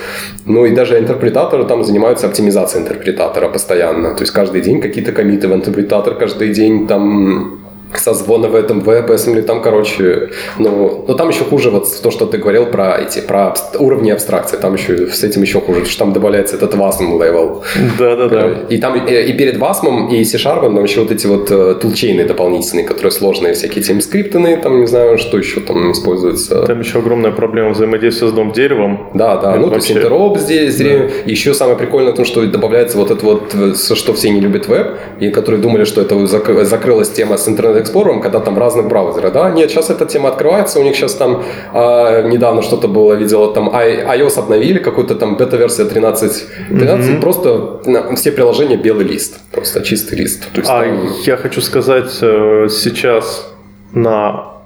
ну 0.45 0.65
и 0.65 0.71
даже 0.71 0.97
интерпретаторы 0.99 1.65
там 1.65 1.83
занимаются 1.83 2.27
оптимизацией 2.27 2.83
интерпретатора 2.83 3.49
постоянно, 3.49 4.15
то 4.15 4.21
есть 4.21 4.33
каждый 4.33 4.61
день 4.61 4.81
какие-то 4.81 5.11
комиты 5.11 5.47
в 5.47 5.53
интерпретатор, 5.53 6.15
каждый 6.15 6.49
день 6.53 6.87
там 6.87 7.59
созвоны 7.97 8.47
в 8.47 8.55
этом 8.55 8.79
WebAssembly, 8.79 9.41
там, 9.41 9.61
короче, 9.61 10.29
ну, 10.57 11.05
но 11.07 11.13
там 11.13 11.29
еще 11.29 11.43
хуже 11.43 11.69
вот 11.69 11.87
то, 12.01 12.11
что 12.11 12.25
ты 12.25 12.37
говорил 12.37 12.67
про 12.67 12.97
эти, 12.99 13.19
про 13.19 13.55
уровни 13.79 14.11
абстракции, 14.11 14.57
там 14.57 14.75
еще 14.75 15.07
с 15.07 15.23
этим 15.23 15.41
еще 15.41 15.59
хуже, 15.59 15.79
потому 15.79 15.91
что 15.91 15.99
там 15.99 16.13
добавляется 16.13 16.55
этот 16.55 16.75
WASM 16.75 17.17
level. 17.17 17.61
Да-да-да. 17.97 18.65
И 18.69 18.77
там 18.77 18.95
и, 18.95 19.13
и 19.13 19.33
перед 19.33 19.57
WASM 19.57 20.11
и 20.11 20.23
C-Sharp 20.23 20.61
там 20.61 20.83
еще 20.83 21.01
вот 21.01 21.11
эти 21.11 21.27
вот 21.27 21.49
э, 21.51 21.75
тулчейны 21.81 22.25
дополнительные, 22.25 22.85
которые 22.85 23.11
сложные, 23.11 23.53
всякие 23.53 23.83
тимскриптные, 23.83 24.57
там, 24.57 24.81
не 24.81 24.87
знаю, 24.87 25.17
что 25.17 25.37
еще 25.37 25.59
там 25.61 25.91
используется. 25.91 26.63
Там 26.63 26.79
еще 26.79 26.99
огромная 26.99 27.31
проблема 27.31 27.71
взаимодействия 27.71 28.27
с 28.27 28.31
дом 28.31 28.51
деревом. 28.51 29.09
Да, 29.13 29.37
да, 29.37 29.55
ну, 29.55 29.69
вообще... 29.69 29.69
то 29.69 29.75
есть 29.75 29.91
интероп 29.91 30.37
здесь, 30.37 30.77
да. 30.77 30.85
еще 31.25 31.53
самое 31.53 31.77
прикольное 31.77 32.13
в 32.13 32.15
том, 32.15 32.25
что 32.25 32.45
добавляется 32.45 32.97
вот 32.97 33.11
это 33.11 33.25
вот, 33.25 33.55
э, 33.55 33.73
что 33.75 34.13
все 34.13 34.29
не 34.29 34.41
любят 34.41 34.67
веб, 34.67 34.97
и 35.19 35.29
которые 35.29 35.61
думали, 35.61 35.85
что 35.85 36.01
это 36.01 36.27
закрылась 36.27 37.09
тема 37.09 37.37
с 37.37 37.47
интернет 37.47 37.78
Explorer, 37.79 38.21
когда 38.21 38.39
там 38.39 38.57
разных 38.57 38.87
браузеры, 38.87 39.31
да? 39.31 39.49
Нет, 39.51 39.71
сейчас 39.71 39.89
эта 39.89 40.05
тема 40.05 40.29
открывается, 40.29 40.79
у 40.79 40.83
них 40.83 40.95
сейчас 40.95 41.15
там 41.15 41.43
э, 41.73 42.29
недавно 42.29 42.61
что-то 42.61 42.87
было, 42.87 43.13
видела, 43.13 43.53
там 43.53 43.69
iOS 43.69 44.39
обновили, 44.39 44.79
какую-то 44.79 45.15
там 45.15 45.37
бета-версия 45.37 45.85
13, 45.85 46.47
13 46.69 47.09
mm-hmm. 47.09 47.21
просто 47.21 48.15
все 48.15 48.31
приложения 48.31 48.77
белый 48.77 49.05
лист, 49.05 49.39
просто 49.51 49.81
чистый 49.81 50.15
лист. 50.15 50.51
То 50.53 50.59
есть, 50.59 50.69
а 50.69 50.81
там... 50.81 51.07
я 51.25 51.37
хочу 51.37 51.61
сказать, 51.61 52.17
э, 52.21 52.67
сейчас 52.69 53.53
на 53.93 54.59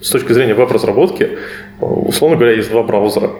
с 0.00 0.10
точки 0.10 0.32
зрения 0.32 0.54
веб-разработки, 0.54 1.38
условно 1.80 2.36
говоря, 2.36 2.54
есть 2.54 2.70
два 2.70 2.82
браузера. 2.82 3.30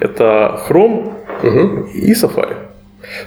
Это 0.00 0.60
Chrome 0.68 1.12
угу. 1.42 1.88
и 1.94 2.12
Safari. 2.12 2.56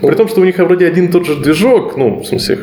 Ну, 0.01 0.07
При 0.07 0.15
том, 0.15 0.27
что 0.27 0.41
у 0.41 0.43
них 0.43 0.57
вроде 0.57 0.87
один 0.87 1.05
и 1.05 1.11
тот 1.11 1.25
же 1.25 1.35
движок, 1.35 1.97
ну, 1.97 2.19
в 2.19 2.25
смысле, 2.25 2.59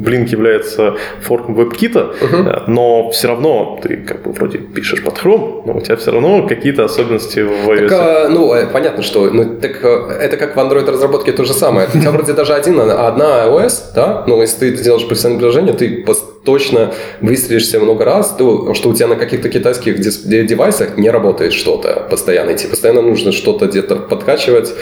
Blink 0.00 0.28
является 0.28 0.96
форком 1.20 1.58
WebKit, 1.58 1.92
uh-huh. 1.92 2.64
но 2.66 3.10
все 3.10 3.28
равно 3.28 3.78
ты 3.82 3.96
как 3.96 4.22
бы 4.22 4.32
вроде 4.32 4.58
пишешь 4.58 5.02
под 5.02 5.14
Chrome, 5.18 5.62
но 5.66 5.76
у 5.76 5.80
тебя 5.80 5.96
все 5.96 6.10
равно 6.10 6.46
какие-то 6.46 6.84
особенности 6.84 7.40
в 7.40 7.68
iOS. 7.68 7.88
Так, 7.88 7.92
а, 7.92 8.28
ну, 8.28 8.54
э, 8.54 8.66
понятно, 8.66 9.02
что 9.02 9.30
ну, 9.30 9.56
так, 9.60 9.84
э, 9.84 10.18
это 10.20 10.36
как 10.36 10.56
в 10.56 10.58
Android 10.58 10.90
разработке 10.90 11.32
то 11.32 11.44
же 11.44 11.52
самое. 11.52 11.88
У 11.92 11.98
тебя 11.98 12.10
вроде 12.16 12.32
даже 12.32 12.54
один, 12.54 12.80
одна 12.80 13.46
iOS, 13.46 13.94
да, 13.94 14.24
но 14.26 14.40
если 14.40 14.70
ты 14.70 14.82
делаешь 14.82 15.06
профессиональное 15.06 15.40
приложение, 15.40 15.74
ты 15.74 16.04
точно 16.44 16.92
выстрелишься 17.20 17.80
много 17.80 18.04
раз, 18.04 18.34
то, 18.36 18.72
что 18.74 18.88
у 18.88 18.94
тебя 18.94 19.08
на 19.08 19.16
каких-то 19.16 19.48
китайских 19.48 20.00
девайсах 20.00 20.96
не 20.96 21.10
работает 21.10 21.52
что-то 21.52 22.06
постоянно. 22.10 22.54
Тебе 22.54 22.70
постоянно 22.70 23.02
нужно 23.02 23.32
что-то 23.32 23.66
где-то 23.66 23.96
подкачивать. 23.96 24.72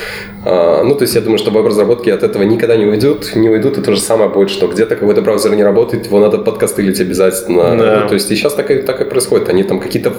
А, 0.44 0.82
ну, 0.84 0.94
то 0.94 1.02
есть 1.02 1.14
я 1.14 1.20
думаю, 1.20 1.38
что 1.38 1.50
веб-разработки 1.50 2.10
от 2.10 2.22
этого 2.22 2.42
никогда 2.44 2.76
не 2.76 2.86
уйдут. 2.86 3.34
Не 3.34 3.48
уйдут, 3.48 3.78
и 3.78 3.82
то 3.82 3.92
же 3.92 4.00
самое 4.00 4.30
будет, 4.30 4.50
что 4.50 4.68
где-то 4.68 4.96
какой-то 5.08 5.22
браузер 5.22 5.54
не 5.56 5.64
работает, 5.64 6.06
его 6.06 6.20
надо 6.20 6.36
подкостылить 6.38 7.00
обязательно. 7.00 7.76
Да. 7.76 8.00
Ну, 8.02 8.08
то 8.08 8.14
есть 8.14 8.30
и 8.30 8.36
сейчас 8.36 8.52
так 8.52 8.70
и, 8.70 8.82
так 8.82 9.00
и 9.00 9.04
происходит. 9.04 9.48
Они 9.48 9.62
там 9.62 9.80
какие-то... 9.80 10.12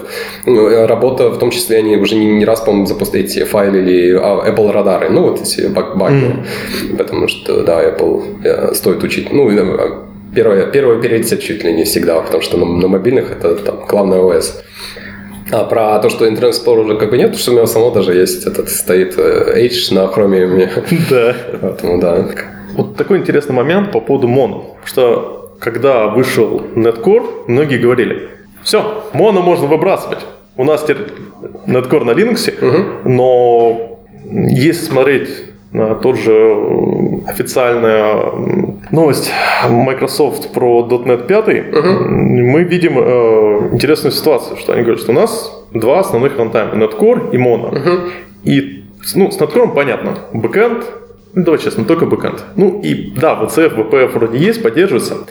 Ну, 0.48 0.88
работа, 0.88 1.30
в 1.30 1.38
том 1.38 1.52
числе, 1.52 1.78
они 1.78 1.96
уже 1.98 2.16
не, 2.16 2.26
не 2.26 2.46
раз, 2.46 2.62
по-моему, 2.62 2.88
запустили 2.88 3.44
файлы 3.44 3.78
или 3.78 4.18
а, 4.20 4.50
Apple 4.50 4.72
радары. 4.72 5.10
Ну, 5.10 5.22
вот 5.22 5.42
эти 5.42 5.68
баги. 5.68 6.44
Mm. 6.90 6.98
Потому 6.98 7.28
что, 7.28 7.62
да, 7.64 7.84
Apple 7.84 8.24
э, 8.44 8.74
стоит 8.74 9.04
учить. 9.04 9.32
Ну, 9.32 9.52
первое, 10.34 10.66
первый 10.66 11.00
приоритет 11.00 11.40
чуть 11.42 11.64
ли 11.64 11.72
не 11.72 11.84
всегда, 11.84 12.20
потому 12.22 12.42
что 12.42 12.58
на, 12.58 12.66
на 12.66 12.88
мобильных 12.88 13.32
это 13.32 13.56
там 13.56 13.86
главное 13.88 14.20
ОС. 14.20 14.64
А 15.52 15.66
про 15.66 16.00
то, 16.00 16.10
что 16.10 16.28
Internet 16.28 16.52
Explorer 16.52 16.80
уже 16.80 16.98
как 16.98 17.12
бы 17.12 17.18
нет, 17.18 17.28
потому 17.28 17.42
что 17.42 17.52
у 17.52 17.54
меня 17.54 17.68
самого 17.68 17.94
даже 17.94 18.14
есть 18.14 18.48
этот 18.48 18.70
стоит 18.70 19.18
H 19.20 19.92
на 19.92 20.06
Chromium. 20.06 20.68
Да. 21.10 21.36
Поэтому 21.62 22.00
да. 22.00 22.26
Вот 22.80 22.96
такой 22.96 23.18
интересный 23.18 23.54
момент 23.54 23.92
по 23.92 24.00
поводу 24.00 24.30
моно, 24.30 24.78
что 24.86 25.54
когда 25.60 26.08
вышел 26.08 26.62
Netcore, 26.76 27.44
многие 27.48 27.78
говорили, 27.78 28.30
все, 28.64 29.04
моно 29.12 29.42
можно 29.42 29.68
выбрасывать. 29.68 30.26
У 30.56 30.64
нас 30.64 30.84
теперь 30.84 31.08
.NET 31.68 31.87
Core 31.87 32.06
на 32.06 32.12
Linux, 32.12 32.50
угу. 32.66 33.10
но 33.10 34.00
если 34.24 34.86
смотреть 34.86 35.30
на 35.74 35.96
тот 35.96 36.18
же 36.18 36.56
официальная 37.28 38.16
новость 38.92 39.30
Microsoft 39.70 40.54
про 40.54 40.88
.NET 40.88 41.28
5, 41.28 41.48
uh-huh. 41.48 42.08
мы 42.08 42.64
видим 42.64 42.98
э, 42.98 43.74
интересную 43.74 44.14
ситуацию, 44.14 44.56
что 44.56 44.72
они 44.72 44.84
говорят, 44.84 45.02
что 45.02 45.12
у 45.12 45.16
нас 45.16 45.66
два 45.74 46.00
основных 46.00 46.38
рантайма, 46.38 46.76
.NET 46.76 47.04
Core 47.04 47.32
и 47.32 47.38
Mono. 47.38 47.74
Uh-huh. 47.74 48.10
И 48.46 48.86
ну, 49.16 49.30
с 49.32 49.38
.NET 49.38 49.56
Core 49.56 49.74
понятно, 49.76 50.18
backend, 50.34 50.86
ну, 51.34 51.44
давай 51.44 51.60
честно, 51.60 51.86
только 51.86 52.06
backend. 52.06 52.44
Ну 52.56 52.82
и 52.82 53.12
да, 53.12 53.40
WCF, 53.42 53.76
WPF 53.76 54.08
вроде 54.14 54.40
есть, 54.40 54.64
поддерживается. 54.64 55.28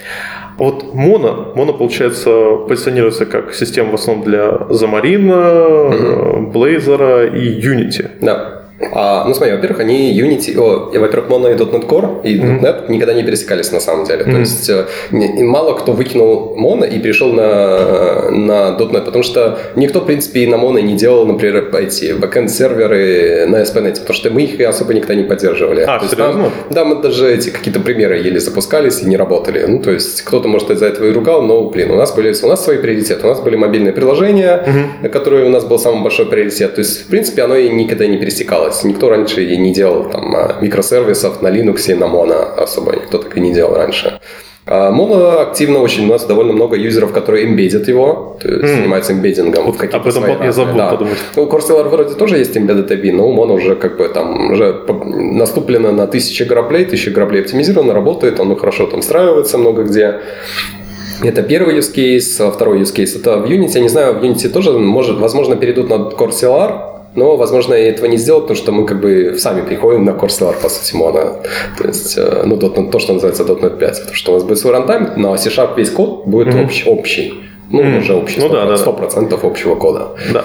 А 0.58 0.62
вот 0.62 0.94
Mono, 0.94 1.54
Mono, 1.54 1.76
получается, 1.76 2.56
позиционируется 2.68 3.26
как 3.26 3.54
система 3.54 3.92
в 3.92 3.94
основном 3.94 4.24
для 4.24 4.44
Xamarin, 4.44 5.28
uh-huh. 5.28 6.52
Blazor 6.52 7.36
и 7.36 7.60
Unity. 7.60 8.10
Да. 8.20 8.57
А, 8.92 9.24
ну, 9.26 9.34
смотри, 9.34 9.54
во-первых, 9.54 9.80
они 9.80 10.18
Unity, 10.18 10.56
о, 10.56 10.90
во-первых, 10.98 11.28
Mono 11.28 11.52
и 11.52 11.56
.NET 11.56 11.86
Core 11.86 12.22
и 12.22 12.38
mm-hmm. 12.38 12.60
.NET 12.60 12.84
никогда 12.88 13.12
не 13.12 13.24
пересекались 13.24 13.72
на 13.72 13.80
самом 13.80 14.04
деле. 14.04 14.24
Mm-hmm. 14.24 14.32
То 14.32 14.38
есть 14.38 14.70
э, 14.70 14.86
не, 15.10 15.42
мало 15.42 15.74
кто 15.74 15.92
выкинул 15.92 16.56
Mono 16.56 16.88
и 16.88 16.98
перешел 17.00 17.32
на, 17.32 18.30
на 18.30 18.76
.NET, 18.78 19.04
потому 19.04 19.24
что 19.24 19.58
никто, 19.74 20.00
в 20.00 20.06
принципе, 20.06 20.44
и 20.44 20.46
на 20.46 20.54
Mono 20.54 20.80
не 20.80 20.94
делал, 20.94 21.26
например, 21.26 21.74
эти 21.76 22.12
бэкэнд-серверы 22.12 23.46
на 23.48 23.62
SPNet, 23.62 24.00
потому 24.00 24.14
что 24.14 24.30
мы 24.30 24.42
их 24.42 24.60
особо 24.60 24.94
никогда 24.94 25.16
не 25.16 25.24
поддерживали. 25.24 25.80
А, 25.80 25.98
то 25.98 26.06
серьезно? 26.06 26.44
Там, 26.44 26.52
да, 26.70 26.84
мы 26.84 27.02
даже 27.02 27.32
эти 27.34 27.50
какие-то 27.50 27.80
примеры 27.80 28.18
еле 28.18 28.38
запускались 28.38 29.02
и 29.02 29.06
не 29.06 29.16
работали. 29.16 29.64
Ну, 29.66 29.82
то 29.82 29.90
есть 29.90 30.22
кто-то, 30.22 30.46
может, 30.46 30.70
из-за 30.70 30.86
этого 30.86 31.06
и 31.06 31.12
ругал, 31.12 31.42
но, 31.42 31.68
блин, 31.68 31.90
у 31.90 31.96
нас 31.96 32.14
были 32.14 32.32
у 32.42 32.46
нас 32.46 32.64
свои 32.64 32.78
приоритеты. 32.78 33.26
У 33.26 33.28
нас 33.28 33.40
были 33.40 33.56
мобильные 33.56 33.92
приложения, 33.92 34.64
mm-hmm. 35.02 35.08
которые 35.08 35.46
у 35.46 35.48
нас 35.48 35.64
был 35.64 35.78
самый 35.78 36.02
большой 36.02 36.26
приоритет. 36.26 36.76
То 36.76 36.80
есть, 36.80 37.06
в 37.06 37.06
принципе, 37.08 37.42
оно 37.42 37.56
и 37.56 37.68
никогда 37.70 38.06
не 38.06 38.18
пересекалось 38.18 38.67
делалось. 38.68 38.84
Никто 38.84 39.08
раньше 39.08 39.44
и 39.44 39.56
не 39.56 39.72
делал 39.72 40.04
там 40.10 40.34
а, 40.34 40.56
микросервисов 40.60 41.42
на 41.42 41.48
Linux 41.48 41.90
и 41.90 41.94
на 41.94 42.04
Mono 42.04 42.54
особо. 42.62 42.96
Никто 42.96 43.18
так 43.18 43.36
и 43.36 43.40
не 43.40 43.52
делал 43.52 43.74
раньше. 43.74 44.20
А 44.66 44.92
Mono 44.92 45.40
активно 45.40 45.78
очень, 45.78 46.04
у 46.04 46.08
нас 46.08 46.26
довольно 46.26 46.52
много 46.52 46.76
юзеров, 46.76 47.12
которые 47.12 47.46
имбедят 47.46 47.88
его, 47.88 48.36
то 48.38 48.48
есть 48.48 48.64
mm. 48.64 48.76
занимаются 48.76 49.12
имбеддингом 49.12 49.64
вот 49.64 49.82
Об 49.82 50.06
этом 50.06 50.22
свои 50.22 50.36
я 50.42 50.52
забыл 50.52 50.76
да. 50.76 50.90
подумать. 50.90 51.16
Ну, 51.36 51.46
Coursera 51.46 51.88
вроде 51.88 52.14
тоже 52.14 52.36
есть 52.36 52.54
embedded 52.54 52.88
API, 52.88 53.12
но 53.12 53.26
у 53.26 53.34
Mono 53.34 53.54
уже 53.54 53.76
как 53.76 53.96
бы 53.96 54.08
там 54.08 54.50
уже 54.50 54.84
наступлено 55.06 55.92
на 55.92 56.06
тысячи 56.06 56.42
граблей, 56.42 56.84
тысячи 56.84 57.08
граблей 57.08 57.42
оптимизировано, 57.42 57.94
работает, 57.94 58.40
он 58.40 58.54
хорошо 58.56 58.86
там 58.86 59.00
встраивается 59.00 59.56
много 59.56 59.84
где. 59.84 60.20
Это 61.24 61.42
первый 61.42 61.78
use 61.78 61.92
case. 61.94 62.46
А 62.46 62.50
второй 62.50 62.80
use 62.82 62.94
case 62.94 63.18
это 63.18 63.38
в 63.38 63.46
Unity. 63.46 63.72
Я 63.74 63.80
не 63.80 63.88
знаю, 63.88 64.20
в 64.20 64.22
Unity 64.22 64.50
тоже, 64.50 64.72
может, 64.72 65.18
возможно, 65.18 65.56
перейдут 65.56 65.88
на 65.88 65.94
Coursera, 65.94 66.97
но, 67.18 67.36
возможно, 67.36 67.74
этого 67.74 68.06
не 68.06 68.16
сделать, 68.16 68.42
потому 68.44 68.56
что 68.56 68.72
мы 68.72 68.86
как 68.86 69.00
бы 69.00 69.36
сами 69.38 69.62
приходим 69.66 70.04
на 70.04 70.10
Coursera, 70.10 70.54
по 70.62 70.68
сути, 70.68 70.94
моно. 70.94 71.42
То 71.76 71.86
есть, 71.86 72.16
э, 72.16 72.42
ну, 72.46 72.56
то, 72.56 72.98
что 72.98 73.12
называется 73.12 73.42
.NET 73.42 73.78
5. 73.78 73.98
Потому 73.98 74.14
что 74.14 74.32
у 74.32 74.34
нас 74.34 74.44
будет 74.44 74.58
свой 74.58 74.72
рантайм, 74.72 75.10
но 75.16 75.36
C-Sharp 75.36 75.76
весь 75.76 75.90
код 75.90 76.26
будет 76.26 76.54
mm-hmm. 76.54 76.64
общий. 76.64 76.88
общий. 76.88 77.47
Ну, 77.70 77.82
mm-hmm. 77.82 77.98
уже 77.98 78.12
100%, 78.14 78.34
ну, 78.38 78.48
да, 78.48 78.66
да, 78.66 78.74
100% 78.74 79.46
общего 79.46 79.74
кода. 79.74 80.08
Да. 80.32 80.44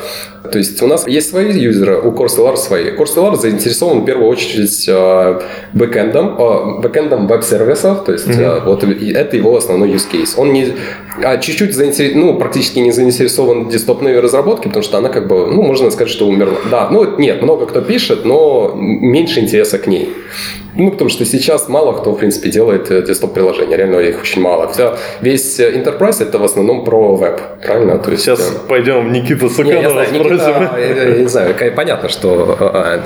То 0.52 0.58
есть 0.58 0.82
у 0.82 0.88
нас 0.88 1.08
есть 1.08 1.30
свои 1.30 1.58
юзеры, 1.58 2.02
у 2.02 2.12
CourseLR 2.12 2.58
свои. 2.58 2.92
CourseLR 2.92 3.38
заинтересован 3.38 4.02
в 4.02 4.06
первую 4.06 4.28
очередь 4.28 4.86
э, 4.90 5.40
бэкэндом, 5.74 6.36
э, 6.38 6.82
бэкэндом 6.82 7.28
веб-сервисов, 7.28 8.04
то 8.04 8.12
есть 8.12 8.28
mm-hmm. 8.28 8.66
вот 8.66 8.84
это 8.84 9.38
его 9.38 9.56
основной 9.56 9.90
use 9.90 10.06
case. 10.12 10.34
Он 10.38 10.52
не, 10.52 10.74
а 11.24 11.38
чуть-чуть 11.38 11.74
заинтересован, 11.74 12.26
ну, 12.26 12.38
практически 12.38 12.80
не 12.80 12.92
заинтересован 12.92 13.66
в 13.66 13.72
десктопной 13.72 14.20
разработке, 14.20 14.68
потому 14.68 14.84
что 14.84 14.98
она 14.98 15.08
как 15.08 15.28
бы, 15.28 15.48
ну, 15.48 15.62
можно 15.62 15.92
сказать, 15.92 16.12
что 16.12 16.28
умерла. 16.28 16.58
Да, 16.70 16.90
ну, 16.92 17.18
нет, 17.18 17.42
много 17.42 17.66
кто 17.66 17.82
пишет, 17.82 18.26
но 18.26 18.74
меньше 18.76 19.40
интереса 19.40 19.80
к 19.80 19.88
ней. 19.88 20.10
Ну, 20.76 20.90
потому 20.92 21.10
что 21.10 21.24
сейчас 21.24 21.70
мало 21.70 21.94
кто, 21.94 22.14
в 22.14 22.18
принципе, 22.18 22.50
делает 22.50 22.90
десктоп-приложения. 22.90 23.78
Реально 23.78 24.00
их 24.00 24.22
очень 24.22 24.42
мало. 24.42 24.68
Вся, 24.72 24.98
весь 25.22 25.60
Enterprise 25.60 26.22
это 26.22 26.40
в 26.40 26.44
основном 26.44 26.84
про 26.84 27.13
веб, 27.16 27.40
правильно? 27.66 27.98
То 28.00 28.12
есть, 28.12 28.24
Сейчас 28.24 28.40
э... 28.40 28.68
пойдем 28.68 29.12
Никита 29.12 29.48
Суканова 29.50 29.74
не, 29.74 29.82
я 29.82 29.90
знаю, 29.90 30.08
Никита, 30.12 30.76
я, 30.78 31.20
не 31.20 31.28
знаю, 31.28 31.56
понятно, 31.76 32.10
что 32.10 32.58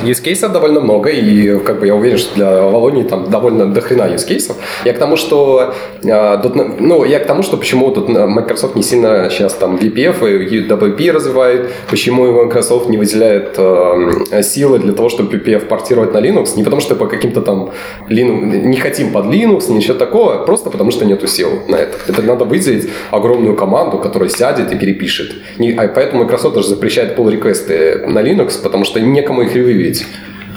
use 0.04 0.24
cases 0.24 0.52
довольно 0.52 0.80
много, 0.80 1.10
и 1.10 1.60
как 1.60 1.80
бы 1.80 1.88
я 1.88 1.96
уверен, 1.96 2.17
что 2.17 2.36
для 2.36 2.62
Волони 2.62 3.04
там 3.04 3.30
довольно 3.30 3.65
дохрена 3.65 4.04
use 4.04 4.28
cases. 4.28 4.56
Я 4.86 4.93
к 4.93 4.98
тому, 4.98 5.17
что 5.17 5.74
ну, 6.02 7.04
я 7.04 7.20
к 7.20 7.26
тому, 7.26 7.43
что 7.43 7.58
почему 7.58 7.91
тут 7.91 8.10
Microsoft 8.10 8.76
не 8.76 8.84
сильно 8.84 9.30
сейчас 9.30 9.54
там 9.54 9.76
VPF 9.76 10.46
и 10.46 10.67
WP 10.67 11.12
развивает, 11.12 11.70
почему 11.89 12.32
Microsoft 12.32 12.89
не 12.89 12.98
выделяет 12.98 13.56
э, 13.58 14.41
силы 14.43 14.80
для 14.80 14.93
того, 14.93 15.10
чтобы 15.10 15.36
VPF 15.36 15.65
портировать 15.65 16.13
на 16.13 16.20
Linux, 16.20 16.56
не 16.56 16.63
потому 16.63 16.82
что 16.82 16.96
по 16.96 17.08
каким-то 17.08 17.41
там 17.41 17.58
там 17.58 17.70
Linux, 18.10 18.65
не 18.65 18.78
хотим 18.78 19.12
под 19.12 19.26
Linux, 19.26 19.72
ничего 19.72 19.93
такого, 19.93 20.46
просто 20.46 20.70
потому 20.70 20.91
что 20.91 21.06
нету 21.06 21.28
сил 21.28 21.50
на 21.67 21.76
это. 21.76 21.98
Это 22.08 22.22
надо 22.22 22.46
выделить 22.46 22.89
огромную 23.12 23.56
команду, 23.56 23.97
которая 24.02 24.30
сядет 24.30 24.72
и 24.72 24.76
перепишет. 24.76 25.34
Не, 25.58 25.72
а 25.72 25.88
поэтому 25.88 26.24
Microsoft 26.24 26.56
даже 26.56 26.70
запрещает 26.70 27.18
pull 27.18 27.32
реквесты 27.32 28.06
на 28.08 28.20
Linux, 28.20 28.62
потому 28.62 28.86
что 28.86 29.00
некому 29.00 29.44
их 29.44 29.56
ревьюить. 29.56 30.06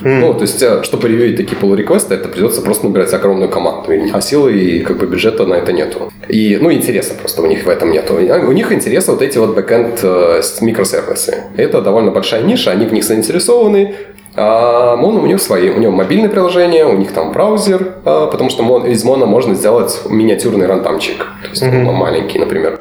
Мм. 0.03 0.21
Ну, 0.21 0.35
то 0.35 0.43
есть, 0.43 0.63
э, 0.63 0.83
чтобы 0.83 1.09
ревьюить 1.09 1.37
такие 1.37 1.59
pull 1.61 1.77
request 1.77 2.10
ы 2.10 2.15
это 2.15 2.29
придется 2.29 2.63
просто 2.63 2.87
набирать 2.87 3.13
огромную 3.13 3.51
команду. 3.51 3.93
А 4.13 4.21
силы 4.21 4.53
и 4.55 4.81
как 4.81 4.99
бы 4.99 5.07
бюджета 5.07 5.45
на 5.47 5.55
это 5.55 5.73
нету. 5.73 6.11
И, 6.29 6.59
ну, 6.61 6.73
интереса 6.73 7.15
просто 7.15 7.43
у 7.43 7.47
них 7.47 7.65
в 7.65 7.69
этом 7.69 7.91
нету. 7.91 8.15
У 8.15 8.53
них 8.53 8.73
интереса 8.73 9.13
вот 9.13 9.23
эти 9.23 9.39
вот 9.39 9.55
backend 9.55 10.01
э, 10.03 10.43
микросервисы. 10.63 11.45
Это 11.57 11.83
довольно 11.83 12.11
большая 12.11 12.43
ниша, 12.43 12.71
они 12.71 12.87
в 12.87 12.93
них 12.93 13.05
заинтересованы, 13.05 13.95
а 14.37 14.97
Mono 14.97 15.23
у 15.23 15.27
них 15.27 15.41
свои. 15.41 15.71
У 15.71 15.79
него 15.79 15.93
мобильное 15.93 16.29
приложение, 16.29 16.87
у 16.87 16.97
них 16.97 17.13
там 17.13 17.33
браузер, 17.33 17.97
а, 18.05 18.29
потому 18.29 18.49
что 18.49 18.87
из 18.87 19.05
Mono 19.05 19.27
можно 19.27 19.55
сделать 19.55 20.01
миниатюрный 20.09 20.67
рантаймчик. 20.67 21.19
То 21.19 21.49
есть 21.51 21.63
mm-hmm. 21.63 21.93
маленький, 21.93 22.39
например. 22.39 22.81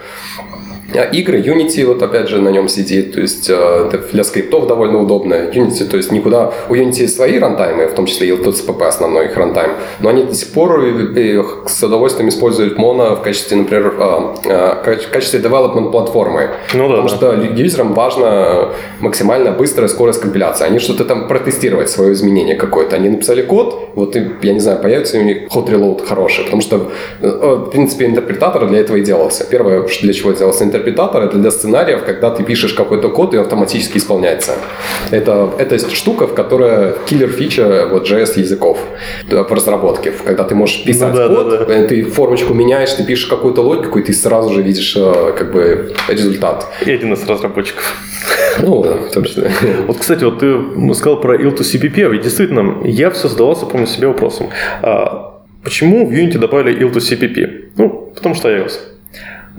А 0.96 1.04
игры 1.04 1.40
Unity, 1.40 1.86
вот 1.86 2.02
опять 2.02 2.30
же 2.30 2.42
на 2.42 2.50
нем 2.50 2.68
сидит, 2.68 3.14
то 3.14 3.22
есть 3.22 3.50
э, 3.50 3.92
для 4.12 4.24
скриптов 4.24 4.68
довольно 4.68 5.02
удобно. 5.02 5.34
Unity, 5.34 5.86
то 5.86 5.98
есть 5.98 6.12
никуда... 6.12 6.52
У 6.70 6.76
Unity 6.76 7.08
свои 7.08 7.38
рантаймы, 7.38 7.88
в 7.88 7.94
том 7.94 8.06
числе 8.06 8.30
IL2CPP 8.30 8.84
основной 8.84 9.26
их 9.26 9.38
runtime, 9.38 9.72
но 10.00 10.10
они 10.10 10.24
до 10.24 10.34
сих 10.34 10.50
пор 10.50 10.82
с 11.68 11.84
удовольствием 11.84 12.30
используют 12.30 12.78
Mono 12.78 13.16
в 13.16 13.22
качестве, 13.22 13.58
например, 13.58 13.94
э, 14.00 14.20
э, 14.46 14.98
в 14.98 15.10
качестве 15.12 15.40
development 15.40 15.92
платформы. 15.92 16.50
Ну, 16.74 16.90
да, 16.90 17.02
Потому 17.02 17.10
да. 17.10 17.16
что 17.16 17.34
юзерам 17.34 17.94
важно 17.94 18.70
максимально 19.00 19.52
быстрая 19.52 19.90
скорость 19.90 20.22
компиляции. 20.22 20.66
Они 20.66 20.80
что-то 20.80 21.06
там 21.06 21.28
протестировать 21.28 21.90
свое 21.90 22.14
изменение 22.14 22.56
какое-то. 22.56 22.96
Они 22.96 23.10
написали 23.10 23.42
код, 23.42 23.90
вот 23.96 24.16
я 24.16 24.54
не 24.54 24.60
знаю, 24.60 24.80
появится 24.80 25.18
у 25.18 25.22
них 25.22 25.48
hot 25.50 25.68
reload 25.68 26.06
хороший, 26.06 26.46
потому 26.46 26.62
что, 26.62 26.92
в 27.20 27.70
принципе, 27.72 28.06
интерпретатор 28.06 28.68
для 28.68 28.80
этого 28.80 28.98
и 28.98 29.02
делался. 29.02 29.46
Первое, 29.50 29.88
для 30.02 30.14
чего 30.14 30.32
делался 30.32 30.64
интерпретатор, 30.64 30.79
интерпретатор, 30.80 31.24
это 31.24 31.38
для 31.38 31.52
сценариев, 31.52 32.04
когда 32.04 32.30
ты 32.30 32.44
пишешь 32.44 32.74
какой-то 32.74 33.10
код, 33.10 33.34
и 33.34 33.38
он 33.38 33.44
автоматически 33.44 33.98
исполняется. 33.98 34.54
Это, 35.12 35.52
это 35.58 35.78
штука, 35.96 36.28
в 36.28 36.34
которая 36.34 36.94
киллер 37.06 37.30
фича 37.30 37.88
вот 37.92 38.10
JS 38.10 38.40
языков 38.40 38.80
по 39.30 39.56
разработке. 39.56 40.12
Когда 40.26 40.44
ты 40.44 40.56
можешь 40.56 40.84
писать 40.84 41.14
ну, 41.14 41.18
да, 41.18 41.28
код, 41.28 41.50
да, 41.50 41.66
да. 41.66 41.88
ты 41.88 42.04
формочку 42.04 42.54
меняешь, 42.54 42.94
ты 42.94 43.04
пишешь 43.04 43.28
какую-то 43.28 43.62
логику, 43.62 44.00
и 44.00 44.04
ты 44.04 44.14
сразу 44.14 44.54
же 44.54 44.62
видишь 44.62 44.96
э, 44.96 45.34
как 45.38 45.52
бы 45.52 45.94
результат. 46.08 46.68
Я 46.86 46.94
один 46.94 47.14
из 47.14 47.28
разработчиков. 47.28 47.96
Ну, 48.60 48.84
да, 48.84 48.98
точно. 49.14 49.50
Вот, 49.88 49.98
кстати, 49.98 50.24
вот 50.24 50.40
ты 50.40 50.94
сказал 50.94 51.22
про 51.22 51.38
L2CPP, 51.38 52.16
и 52.16 52.22
действительно, 52.22 52.86
я 52.86 53.10
все 53.10 53.28
задавался, 53.28 53.66
помню, 53.66 53.88
себе 53.88 54.08
вопросом. 54.08 54.50
А 54.82 55.42
почему 55.64 56.06
в 56.08 56.12
Unity 56.12 56.38
добавили 56.38 56.88
L2CPP? 56.88 57.72
Ну, 57.78 58.12
потому 58.16 58.36
что 58.36 58.50
iOS. 58.50 58.72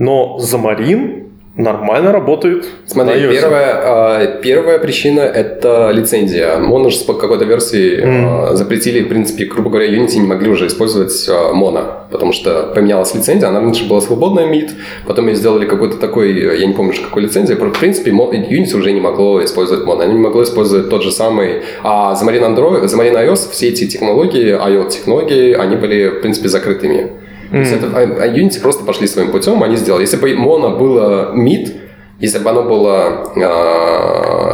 Но 0.01 0.39
Замарин 0.39 1.27
нормально 1.57 2.11
работает. 2.11 2.65
Смотри, 2.87 3.29
первая, 3.29 3.75
а, 3.75 4.27
первая 4.43 4.79
причина– 4.79 5.21
это 5.21 5.91
лицензия. 5.93 6.57
Mono 6.57 6.89
же 6.91 7.05
по 7.05 7.13
какой-то 7.13 7.45
версии 7.45 8.03
mm. 8.03 8.55
запретили, 8.55 9.03
в 9.03 9.09
принципе, 9.09 9.45
грубо 9.45 9.69
говоря, 9.69 9.95
Unity 9.95 10.21
не 10.21 10.27
могли 10.27 10.49
уже 10.49 10.69
использовать 10.69 11.13
Mono, 11.29 11.85
потому 12.11 12.33
что 12.33 12.73
поменялась 12.75 13.15
лицензия, 13.15 13.51
она 13.51 13.61
раньше 13.61 13.87
была 13.87 14.01
свободная 14.01 14.47
MIT, 14.47 14.71
потом 15.07 15.29
ее 15.29 15.35
сделали 15.35 15.67
какой-то 15.67 15.99
такой, 15.99 16.33
я 16.59 16.67
не 16.67 16.73
помню, 16.73 16.95
какой 17.05 17.25
лицензии, 17.25 17.53
в 17.53 17.79
принципе, 17.79 18.11
Unity 18.11 18.75
уже 18.75 18.93
не 18.93 19.01
могло 19.01 19.45
использовать 19.45 19.87
Mono, 19.87 20.05
она 20.05 20.07
не 20.07 20.19
могло 20.19 20.45
использовать 20.45 20.89
тот 20.89 21.03
же 21.03 21.13
самый, 21.13 21.63
а 21.83 22.15
Xamarin 22.15 22.57
Android, 22.57 22.83
Xamarin 22.85 23.15
iOS, 23.27 23.51
все 23.51 23.69
эти 23.69 23.87
технологии, 23.87 24.57
IoT-технологии, 24.57 25.53
они 25.53 25.77
были, 25.77 26.09
в 26.09 26.21
принципе, 26.23 26.49
закрытыми. 26.49 27.11
Mm. 27.51 27.53
То 27.53 27.59
есть 27.59 27.73
это, 27.73 27.87
а, 27.95 28.01
а 28.01 28.27
Unity 28.29 28.61
просто 28.61 28.85
пошли 28.85 29.07
своим 29.07 29.31
путем, 29.31 29.63
они 29.63 29.77
сделали. 29.77 30.03
Если 30.03 30.17
бы 30.17 30.31
Mono 30.31 30.79
было 30.79 31.35
mid, 31.35 31.81
если 32.19 32.39
бы 32.39 32.51
оно 32.51 32.63
было... 32.63 33.33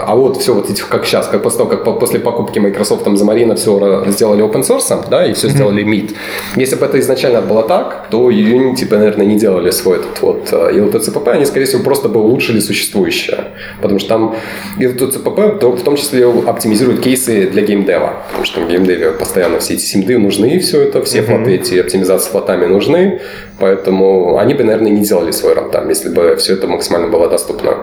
А, 0.07 0.15
вот 0.15 0.37
все 0.37 0.55
вот 0.55 0.71
эти, 0.71 0.83
как 0.89 1.05
сейчас, 1.05 1.27
как 1.27 1.43
после 1.43 1.59
того, 1.59 1.71
как 1.71 1.99
после 1.99 2.21
покупки 2.21 2.61
Microsoft 2.61 3.03
там 3.05 3.17
за 3.17 3.25
Marina 3.25 3.57
все 3.57 4.05
сделали 4.07 4.45
open 4.45 4.63
source, 4.63 5.09
да, 5.11 5.27
и 5.27 5.33
все 5.33 5.49
mm-hmm. 5.49 5.51
сделали 5.51 5.85
MIT. 5.85 6.15
Если 6.55 6.77
бы 6.77 6.87
это 6.87 7.01
изначально 7.01 7.43
было 7.43 7.65
так, 7.65 8.07
то 8.11 8.31
Unity 8.31 8.89
бы, 8.89 8.99
наверное, 8.99 9.27
не 9.27 9.37
делали 9.37 9.71
свой 9.71 9.99
этот 9.99 10.23
вот 10.23 10.53
ELT-CPP, 10.53 11.29
они, 11.29 11.45
скорее 11.45 11.67
всего, 11.67 11.83
просто 11.83 12.09
бы 12.09 12.21
улучшили 12.21 12.61
существующее. 12.61 13.53
Потому 13.83 13.99
что 13.99 14.09
там 14.09 14.37
ELT-CPP 14.79 15.77
в 15.77 15.83
том 15.83 15.97
числе 15.97 16.29
оптимизирует 16.29 17.01
кейсы 17.01 17.49
для 17.51 17.63
геймдева. 17.63 18.13
Потому 18.29 18.45
что 18.45 18.61
в 18.61 18.69
геймдеве 18.69 19.11
постоянно 19.11 19.59
все 19.59 19.75
эти 19.75 19.83
симды 19.83 20.19
нужны, 20.19 20.61
все 20.61 20.83
это, 20.83 21.03
все 21.03 21.19
mm-hmm. 21.19 21.37
флоты, 21.37 21.55
эти 21.55 21.79
оптимизации 21.79 22.31
флотами 22.31 22.67
нужны. 22.67 23.21
Поэтому 23.59 24.39
они 24.39 24.55
бы, 24.55 24.63
наверное, 24.63 24.93
не 24.93 25.03
делали 25.03 25.33
свой 25.33 25.55
рантайм, 25.55 25.89
если 25.89 26.11
бы 26.11 26.37
все 26.37 26.55
это 26.55 26.69
максимально 26.69 27.09
было 27.09 27.29
доступно. 27.29 27.77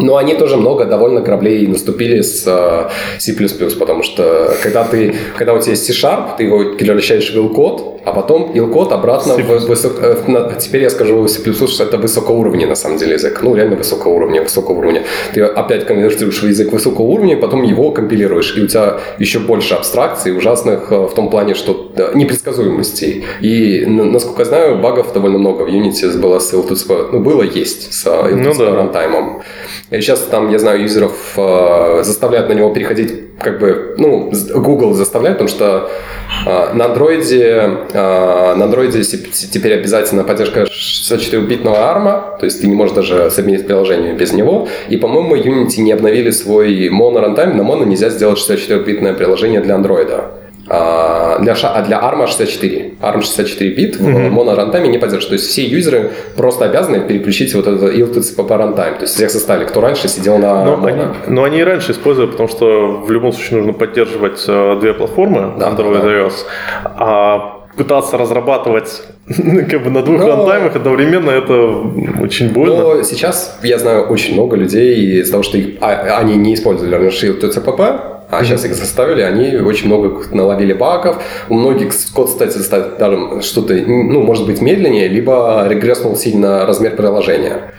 Но 0.00 0.16
они 0.16 0.34
тоже 0.34 0.56
много 0.56 0.84
довольно 0.86 1.20
кораблей 1.20 1.66
наступили 1.66 2.22
с 2.22 2.44
э, 2.46 3.18
C++, 3.18 3.34
потому 3.78 4.02
что 4.02 4.54
когда, 4.62 4.84
ты, 4.84 5.14
когда 5.36 5.52
у 5.54 5.60
тебя 5.60 5.72
есть 5.72 5.86
C-Sharp, 5.86 6.36
ты 6.36 6.44
его 6.44 6.74
превращаешь 6.76 7.30
в 7.30 7.36
il-код, 7.36 7.99
а 8.04 8.12
потом 8.12 8.52
il-код 8.54 8.92
обратно 8.92 9.34
C++. 9.34 9.42
в 9.42 9.66
высок... 9.66 9.92
Э, 10.00 10.56
теперь 10.58 10.82
я 10.82 10.90
скажу 10.90 11.26
C++, 11.28 11.40
что 11.52 11.84
это 11.84 11.98
высокоуровневый 11.98 12.68
на 12.68 12.74
самом 12.74 12.98
деле 12.98 13.14
язык. 13.14 13.40
Ну, 13.42 13.54
реально 13.54 13.76
высокого 13.76 14.12
уровня, 14.12 14.42
высокого 14.42 14.78
уровня. 14.78 15.02
Ты 15.34 15.42
опять 15.42 15.86
конвертируешь 15.86 16.42
в 16.42 16.48
язык 16.48 16.72
высокого 16.72 17.06
уровня, 17.06 17.36
потом 17.36 17.62
его 17.62 17.90
компилируешь, 17.90 18.56
и 18.56 18.62
у 18.62 18.66
тебя 18.66 18.98
еще 19.18 19.38
больше 19.38 19.74
абстракций 19.74 20.36
ужасных 20.36 20.92
э, 20.92 21.06
в 21.06 21.14
том 21.14 21.30
плане, 21.30 21.54
что 21.54 21.92
непредсказуемостей. 22.14 23.24
И, 23.40 23.84
насколько 23.86 24.42
я 24.42 24.46
знаю, 24.46 24.78
багов 24.78 25.12
довольно 25.12 25.38
много 25.38 25.64
в 25.64 25.68
Unity 25.68 26.18
было 26.18 26.38
с 26.38 26.52
il 26.52 27.08
Ну, 27.12 27.20
было, 27.20 27.42
есть 27.42 27.92
с 27.92 28.06
il 28.06 28.34
ну, 28.34 28.54
да. 28.54 28.74
рантаймом. 28.74 29.42
Сейчас 29.90 30.20
там, 30.20 30.50
я 30.50 30.58
знаю, 30.58 30.82
юзеров 30.82 31.12
э, 31.36 32.02
заставляют 32.02 32.48
на 32.48 32.54
него 32.54 32.70
переходить, 32.70 33.29
как 33.40 33.58
бы, 33.58 33.94
ну, 33.96 34.30
Google 34.54 34.92
заставляет, 34.92 35.38
потому 35.38 35.48
что 35.48 35.90
э, 36.46 36.74
на 36.74 36.84
андроиде, 36.84 37.78
э, 37.92 38.54
на 38.54 38.64
андроиде 38.64 39.02
теперь 39.02 39.74
обязательно 39.74 40.24
поддержка 40.24 40.64
64-битного 40.64 41.76
ARM, 41.76 42.38
то 42.38 42.44
есть 42.44 42.60
ты 42.60 42.68
не 42.68 42.74
можешь 42.74 42.94
даже 42.94 43.30
соединить 43.30 43.66
приложение 43.66 44.12
без 44.12 44.32
него. 44.32 44.68
И, 44.90 44.96
по-моему, 44.98 45.36
Unity 45.36 45.80
не 45.80 45.92
обновили 45.92 46.30
свой 46.30 46.88
Mono 46.88 47.24
Runtime. 47.24 47.54
На 47.54 47.62
Mono 47.62 47.86
нельзя 47.86 48.10
сделать 48.10 48.38
64-битное 48.38 49.14
приложение 49.14 49.60
для 49.60 49.74
андроида. 49.74 50.39
А, 50.72 51.40
для, 51.40 51.54
а 51.54 51.82
для 51.82 51.98
ARM 51.98 52.28
64. 52.28 52.92
ARM 53.02 53.22
64 53.22 53.74
бит 53.74 53.96
в 53.96 54.06
mm-hmm. 54.06 54.30
моно-рантайме 54.30 54.88
не 54.88 54.98
поддерживает. 54.98 55.28
То 55.30 55.34
есть 55.34 55.48
все 55.48 55.66
юзеры 55.66 56.12
просто 56.36 56.64
обязаны 56.64 57.00
переключить 57.00 57.52
вот 57.54 57.66
этот 57.66 57.92
ILTCP 57.92 58.46
по 58.46 58.56
рантайм. 58.56 58.94
То 58.94 59.02
есть 59.02 59.14
всех 59.14 59.30
составили, 59.30 59.64
кто 59.64 59.80
раньше 59.80 60.06
сидел 60.06 60.38
на 60.38 60.64
но 60.64 60.86
они, 60.86 61.02
но 61.26 61.42
они 61.42 61.58
и 61.58 61.64
раньше 61.64 61.90
использовали, 61.90 62.30
потому 62.30 62.48
что 62.48 63.02
в 63.04 63.10
любом 63.10 63.32
случае 63.32 63.58
нужно 63.58 63.72
поддерживать 63.72 64.44
э, 64.46 64.78
две 64.80 64.94
платформы, 64.94 65.54
да, 65.58 65.70
Android 65.70 66.02
да. 66.02 66.08
и 66.08 66.18
iOS. 66.20 66.34
А 66.84 67.56
пытаться 67.76 68.16
разрабатывать 68.16 69.02
как 69.26 69.82
бы 69.82 69.90
на 69.90 70.02
двух 70.02 70.20
но... 70.20 70.28
рантаймах 70.28 70.76
одновременно, 70.76 71.30
это 71.30 71.54
очень 72.22 72.50
больно. 72.52 72.76
Но 72.76 73.02
сейчас 73.02 73.58
я 73.64 73.76
знаю 73.78 74.04
очень 74.04 74.34
много 74.34 74.54
людей 74.54 75.20
из-за 75.20 75.32
того, 75.32 75.42
что 75.42 75.58
их, 75.58 75.78
а, 75.80 76.18
они 76.18 76.36
не 76.36 76.54
использовали 76.54 76.94
раньше 76.94 77.32
TCPP, 77.32 78.19
а 78.30 78.44
сейчас 78.44 78.64
их 78.64 78.74
заставили, 78.74 79.22
они 79.22 79.56
очень 79.56 79.86
много 79.86 80.24
наловили 80.32 80.72
багов. 80.72 81.22
У 81.48 81.54
многих 81.54 81.92
код, 82.14 82.28
кстати, 82.28 82.58
даже 82.98 83.42
что-то, 83.42 83.74
ну, 83.74 84.22
может 84.22 84.46
быть, 84.46 84.60
медленнее, 84.60 85.08
либо 85.08 85.66
регресснул 85.68 86.16
сильно 86.16 86.66
размер 86.66 86.96
приложения. 86.96 87.72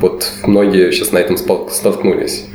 Вот 0.00 0.30
многие 0.44 0.90
сейчас 0.92 1.12
на 1.12 1.18
этом 1.18 1.36
столкнулись. 1.36 2.46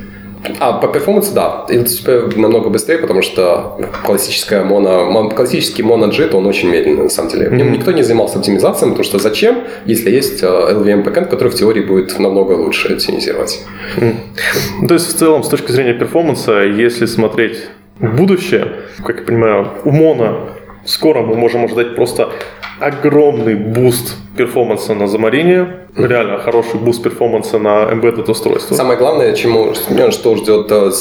А, 0.59 0.73
по 0.73 0.87
перформансу, 0.87 1.33
да, 1.33 1.65
LTCP 1.69 2.39
намного 2.39 2.69
быстрее, 2.69 2.97
потому 2.97 3.21
что 3.21 3.77
классическая 4.03 4.63
моно, 4.63 5.29
классический 5.29 5.83
моно-джит, 5.83 6.33
он 6.33 6.47
очень 6.47 6.69
медленный, 6.69 7.03
на 7.03 7.09
самом 7.09 7.29
деле. 7.29 7.49
В 7.49 7.53
нем 7.53 7.71
никто 7.71 7.91
не 7.91 8.03
занимался 8.03 8.39
оптимизацией, 8.39 8.91
потому 8.91 9.03
что 9.03 9.19
зачем, 9.19 9.63
если 9.85 10.09
есть 10.09 10.41
э, 10.41 10.47
LVM 10.47 11.03
backend, 11.03 11.27
который 11.27 11.49
в 11.49 11.55
теории 11.55 11.81
будет 11.81 12.17
намного 12.17 12.53
лучше 12.53 12.93
оптимизировать. 12.93 13.63
Mm. 13.97 14.87
То 14.87 14.93
есть, 14.95 15.13
в 15.13 15.17
целом, 15.17 15.43
с 15.43 15.49
точки 15.49 15.71
зрения 15.71 15.93
перформанса, 15.93 16.61
если 16.61 17.05
смотреть 17.05 17.57
в 17.99 18.15
будущее, 18.15 18.67
как 19.05 19.19
я 19.19 19.23
понимаю, 19.23 19.67
у 19.85 19.91
моно 19.91 20.49
скоро 20.85 21.21
мы 21.21 21.35
можем 21.35 21.65
ожидать 21.65 21.95
просто 21.95 22.31
огромный 22.79 23.55
boost 23.55 24.15
performance 24.35 24.88
а 24.88 24.93
на 24.93 25.03
Xamarin, 25.03 25.67
реально 25.95 26.39
хороший 26.39 26.79
boost 26.79 27.03
performance 27.03 27.54
а 27.54 27.59
на 27.59 27.89
embedded 27.91 28.29
устройство. 28.29 28.75
Самое 28.75 28.97
главное, 28.97 29.33
чему, 29.33 29.73
что 30.11 30.35
ждет 30.35 30.71
э, 30.71 30.91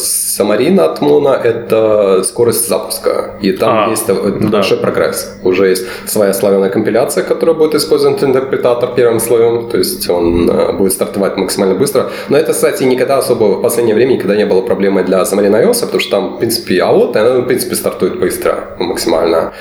от 0.81 1.01
Mono, 1.01 1.41
это 1.41 2.25
скорость 2.25 2.69
запуска. 2.69 3.37
И 3.41 3.53
там 3.53 3.87
а, 3.87 3.91
есть 3.91 4.09
э, 4.09 4.15
да. 4.15 4.49
большой 4.49 4.79
прогресс. 4.79 5.39
Уже 5.45 5.69
есть 5.69 5.87
своя 6.07 6.33
слоеная 6.33 6.71
компиляция, 6.71 7.23
которая 7.23 7.55
будет 7.55 7.75
использовать 7.75 8.23
интерпретатор 8.23 8.91
первым 8.97 9.21
слоем, 9.21 9.69
то 9.69 9.79
есть 9.79 10.09
он 10.11 10.51
э, 10.51 10.73
будет 10.73 10.93
стартовать 10.93 11.37
максимально 11.37 11.77
быстро. 11.77 12.11
Но 12.29 12.37
это, 12.37 12.53
кстати, 12.53 12.83
никогда 12.83 13.19
особо 13.19 13.59
в 13.59 13.63
последнее 13.63 13.95
время 13.95 14.15
никогда 14.15 14.37
не 14.37 14.47
было 14.47 14.63
проблемой 14.63 15.05
для 15.05 15.23
Xamarin 15.23 15.67
iOS, 15.67 15.81
потому 15.83 16.01
что 16.01 16.11
там, 16.11 16.35
в 16.35 16.39
принципе, 16.39 16.83
а 16.83 16.93
вот 16.93 17.17
она, 17.17 17.41
в 17.41 17.47
принципе, 17.47 17.77
стартует 17.77 18.19
быстро, 18.19 18.77
максимально. 18.79 19.53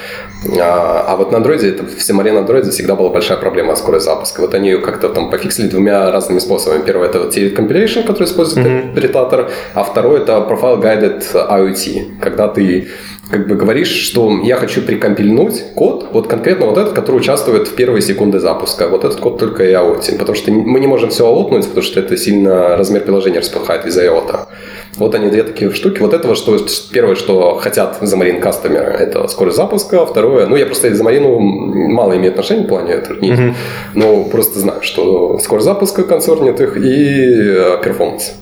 А, 0.60 1.06
а 1.08 1.16
вот 1.18 1.32
на 1.32 1.38
Android, 1.38 1.66
это 1.66 1.84
в 1.84 1.98
Xamarin 1.98 2.46
Android 2.46 2.70
всегда 2.70 2.96
была 2.96 3.10
большая 3.10 3.38
проблема 3.38 3.59
скорость 3.76 4.06
запуска. 4.06 4.42
Вот 4.42 4.54
они 4.54 4.70
ее 4.70 4.80
как-то 4.80 5.10
там 5.10 5.30
пофиксили 5.30 5.68
двумя 5.68 6.12
разными 6.12 6.40
способами. 6.40 6.84
Первый 6.84 7.08
это 7.08 7.20
TLED 7.20 7.56
Compilation, 7.56 8.04
который 8.04 8.26
использует 8.26 8.66
mm-hmm. 8.66 8.82
интерпретатор, 8.82 9.52
а 9.74 9.84
второй 9.84 10.22
это 10.22 10.34
Profile 10.50 10.82
Guided 10.82 11.24
IoT, 11.34 12.20
когда 12.22 12.48
ты 12.48 12.88
как 13.30 13.48
бы 13.48 13.56
говоришь, 13.56 13.90
что 13.90 14.40
я 14.44 14.56
хочу 14.56 14.82
прикомпильнуть 14.82 15.74
код, 15.76 16.08
вот 16.12 16.28
конкретно 16.28 16.66
вот 16.66 16.78
этот, 16.78 16.94
который 16.94 17.18
участвует 17.18 17.68
в 17.68 17.76
первые 17.76 18.02
секунды 18.02 18.40
запуска. 18.40 18.88
Вот 18.88 19.04
этот 19.04 19.20
код 19.20 19.38
только 19.38 19.64
IoT, 19.64 20.18
потому 20.18 20.36
что 20.36 20.52
мы 20.52 20.80
не 20.80 20.88
можем 20.88 21.10
все 21.10 21.28
аутнуть, 21.28 21.68
потому 21.68 21.84
что 21.84 22.00
это 22.00 22.18
сильно 22.18 22.76
размер 22.76 23.04
приложения 23.04 23.40
распыхает 23.40 23.86
из 23.86 23.98
IOTA. 23.98 24.48
Вот 24.98 25.16
они 25.16 25.30
две 25.30 25.44
такие 25.44 25.72
штуки. 25.72 26.00
Вот 26.00 26.14
этого, 26.14 26.36
что 26.36 26.58
первое, 26.92 27.16
что 27.16 27.56
хотят 27.56 28.02
Xamarin 28.02 28.40
кастомеры, 28.40 28.92
это 28.92 29.28
скорость 29.28 29.58
запуска. 29.58 30.06
Второе, 30.06 30.48
ну 30.48 30.56
я 30.56 30.66
просто 30.66 30.90
Xamarin 30.90 31.22
мало 31.90 32.18
имею 32.18 32.32
отношения 32.32 32.64
в 32.64 32.68
плане 32.68 32.98
труднить, 32.98 33.40
mm-hmm. 33.40 33.54
но 33.96 34.24
просто 34.26 34.60
знаю, 34.60 34.82
что 34.82 35.38
скорость 35.40 35.66
запуска 35.66 36.04
консорнит 36.04 36.60
их 36.60 36.78
и 36.78 37.82
перформанс. 37.84 38.36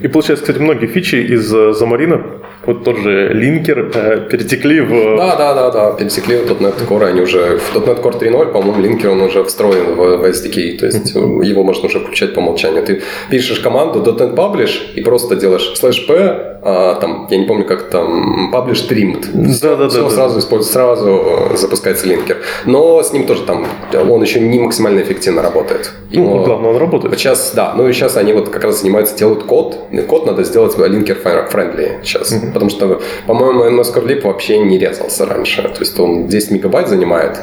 И 0.00 0.08
получается, 0.08 0.44
кстати, 0.44 0.58
многие 0.58 0.86
фичи 0.86 1.16
из 1.16 1.46
Замарина 1.46 2.22
вот 2.68 2.84
тот 2.84 2.98
же 2.98 3.32
линкер 3.32 3.90
э, 3.94 4.28
перетекли 4.30 4.80
в... 4.80 5.16
Да, 5.16 5.36
да, 5.36 5.54
да, 5.54 5.70
да, 5.70 5.92
перетекли 5.92 6.36
в 6.36 6.50
.NET 6.60 6.86
Core, 6.86 7.06
они 7.06 7.22
уже... 7.22 7.58
В 7.58 7.76
.NET 7.76 8.02
Core 8.02 8.20
3.0, 8.20 8.52
по-моему, 8.52 8.82
линкер, 8.82 9.10
он 9.10 9.22
уже 9.22 9.42
встроен 9.44 9.94
в, 9.94 10.18
в 10.18 10.24
SDK, 10.24 10.78
то 10.78 10.86
есть 10.86 11.14
его 11.14 11.64
можно 11.64 11.86
уже 11.86 11.98
включать 12.00 12.34
по 12.34 12.40
умолчанию. 12.40 12.84
Ты 12.84 13.00
пишешь 13.30 13.60
команду 13.60 14.02
.NET 14.02 14.34
Publish 14.34 14.94
и 14.94 15.00
просто 15.00 15.36
делаешь 15.36 15.72
slash 15.80 16.06
p 16.06 16.47
а, 16.62 16.94
там, 16.96 17.26
я 17.30 17.38
не 17.38 17.46
помню, 17.46 17.64
как 17.64 17.90
там, 17.90 18.52
publish 18.52 18.88
trimmed. 18.88 19.26
Да, 19.62 19.76
да, 19.76 19.88
да. 19.88 20.10
Сразу 20.10 20.38
используется, 20.38 20.72
сразу 20.72 21.22
запускается 21.54 22.06
линкер. 22.06 22.38
Но 22.66 23.02
с 23.02 23.12
ним 23.12 23.26
тоже 23.26 23.42
там, 23.42 23.66
он 23.92 24.22
еще 24.22 24.40
не 24.40 24.58
максимально 24.58 25.00
эффективно 25.00 25.42
работает. 25.42 25.92
Ну, 26.10 26.42
главное, 26.44 26.70
он 26.70 26.76
работает. 26.76 27.18
Сейчас, 27.18 27.52
да, 27.54 27.74
ну 27.76 27.88
и 27.88 27.92
сейчас 27.92 28.16
они 28.16 28.32
вот 28.32 28.48
как 28.48 28.64
раз 28.64 28.80
занимаются, 28.80 29.16
делают 29.16 29.44
код. 29.44 29.78
И 29.90 29.98
код 29.98 30.26
надо 30.26 30.44
сделать 30.44 30.76
линкер 30.78 31.18
friendly 31.24 32.02
сейчас. 32.02 32.32
Mm-hmm. 32.32 32.52
Потому 32.52 32.70
что, 32.70 33.00
по-моему, 33.26 33.64
MS 33.64 33.94
Corlip 33.94 34.22
вообще 34.22 34.58
не 34.58 34.78
резался 34.78 35.26
раньше. 35.26 35.62
То 35.62 35.80
есть 35.80 35.98
он 35.98 36.26
10 36.26 36.50
мегабайт 36.50 36.88
занимает. 36.88 37.38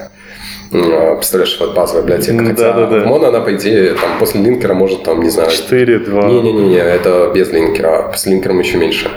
А, 0.71 1.15
представляешь, 1.15 1.57
вот 1.59 1.75
базовая 1.75 2.03
библиотека. 2.03 2.45
Хотя 2.45 2.73
да, 2.73 2.87
да, 2.87 2.99
да. 2.99 3.05
Mono, 3.05 3.27
она, 3.27 3.41
по 3.41 3.53
идее, 3.55 3.93
там, 3.93 4.19
после 4.19 4.41
линкера 4.41 4.73
может, 4.73 5.03
там, 5.03 5.21
не 5.21 5.29
знаю... 5.29 5.49
4, 5.49 5.99
2... 5.99 6.27
Не-не-не, 6.27 6.77
это 6.77 7.31
без 7.33 7.51
линкера. 7.51 8.11
С 8.15 8.25
линкером 8.25 8.59
еще 8.59 8.77
меньше. 8.77 9.09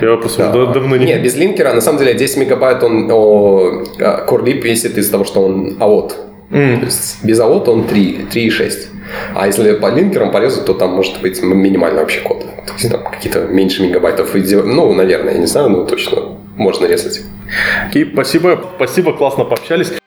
Я 0.00 0.16
просто 0.16 0.50
да. 0.52 0.66
давно 0.66 0.96
не... 0.96 1.06
Нет, 1.06 1.22
без 1.22 1.36
линкера, 1.36 1.72
на 1.72 1.80
самом 1.80 1.98
деле, 1.98 2.14
10 2.14 2.36
мегабайт 2.38 2.82
он 2.82 3.08
о, 3.10 3.84
Core 3.98 4.44
Lip 4.44 4.62
весит 4.62 4.98
из-за 4.98 5.12
того, 5.12 5.24
что 5.24 5.42
он 5.42 5.76
AOT. 5.78 6.12
Mm. 6.50 6.80
То 6.80 6.86
есть 6.86 7.24
без 7.24 7.38
AOT 7.38 7.68
он 7.68 7.84
3, 7.84 8.26
3,6. 8.32 8.72
А 9.34 9.46
если 9.46 9.74
по 9.74 9.88
линкерам 9.88 10.30
порезать, 10.30 10.64
то 10.64 10.74
там 10.74 10.90
может 10.90 11.20
быть 11.20 11.42
минимальный 11.42 12.00
вообще 12.00 12.20
код. 12.20 12.40
То 12.66 12.72
есть 12.72 12.90
там 12.90 13.02
какие-то 13.04 13.40
меньше 13.46 13.82
мегабайтов. 13.82 14.34
Ну, 14.34 14.92
наверное, 14.94 15.34
я 15.34 15.38
не 15.38 15.46
знаю, 15.46 15.68
но 15.68 15.84
точно 15.84 16.36
можно 16.56 16.86
резать. 16.86 17.22
Окей, 17.88 18.08
спасибо, 18.12 18.60
спасибо, 18.76 19.12
классно 19.12 19.44
пообщались. 19.44 19.99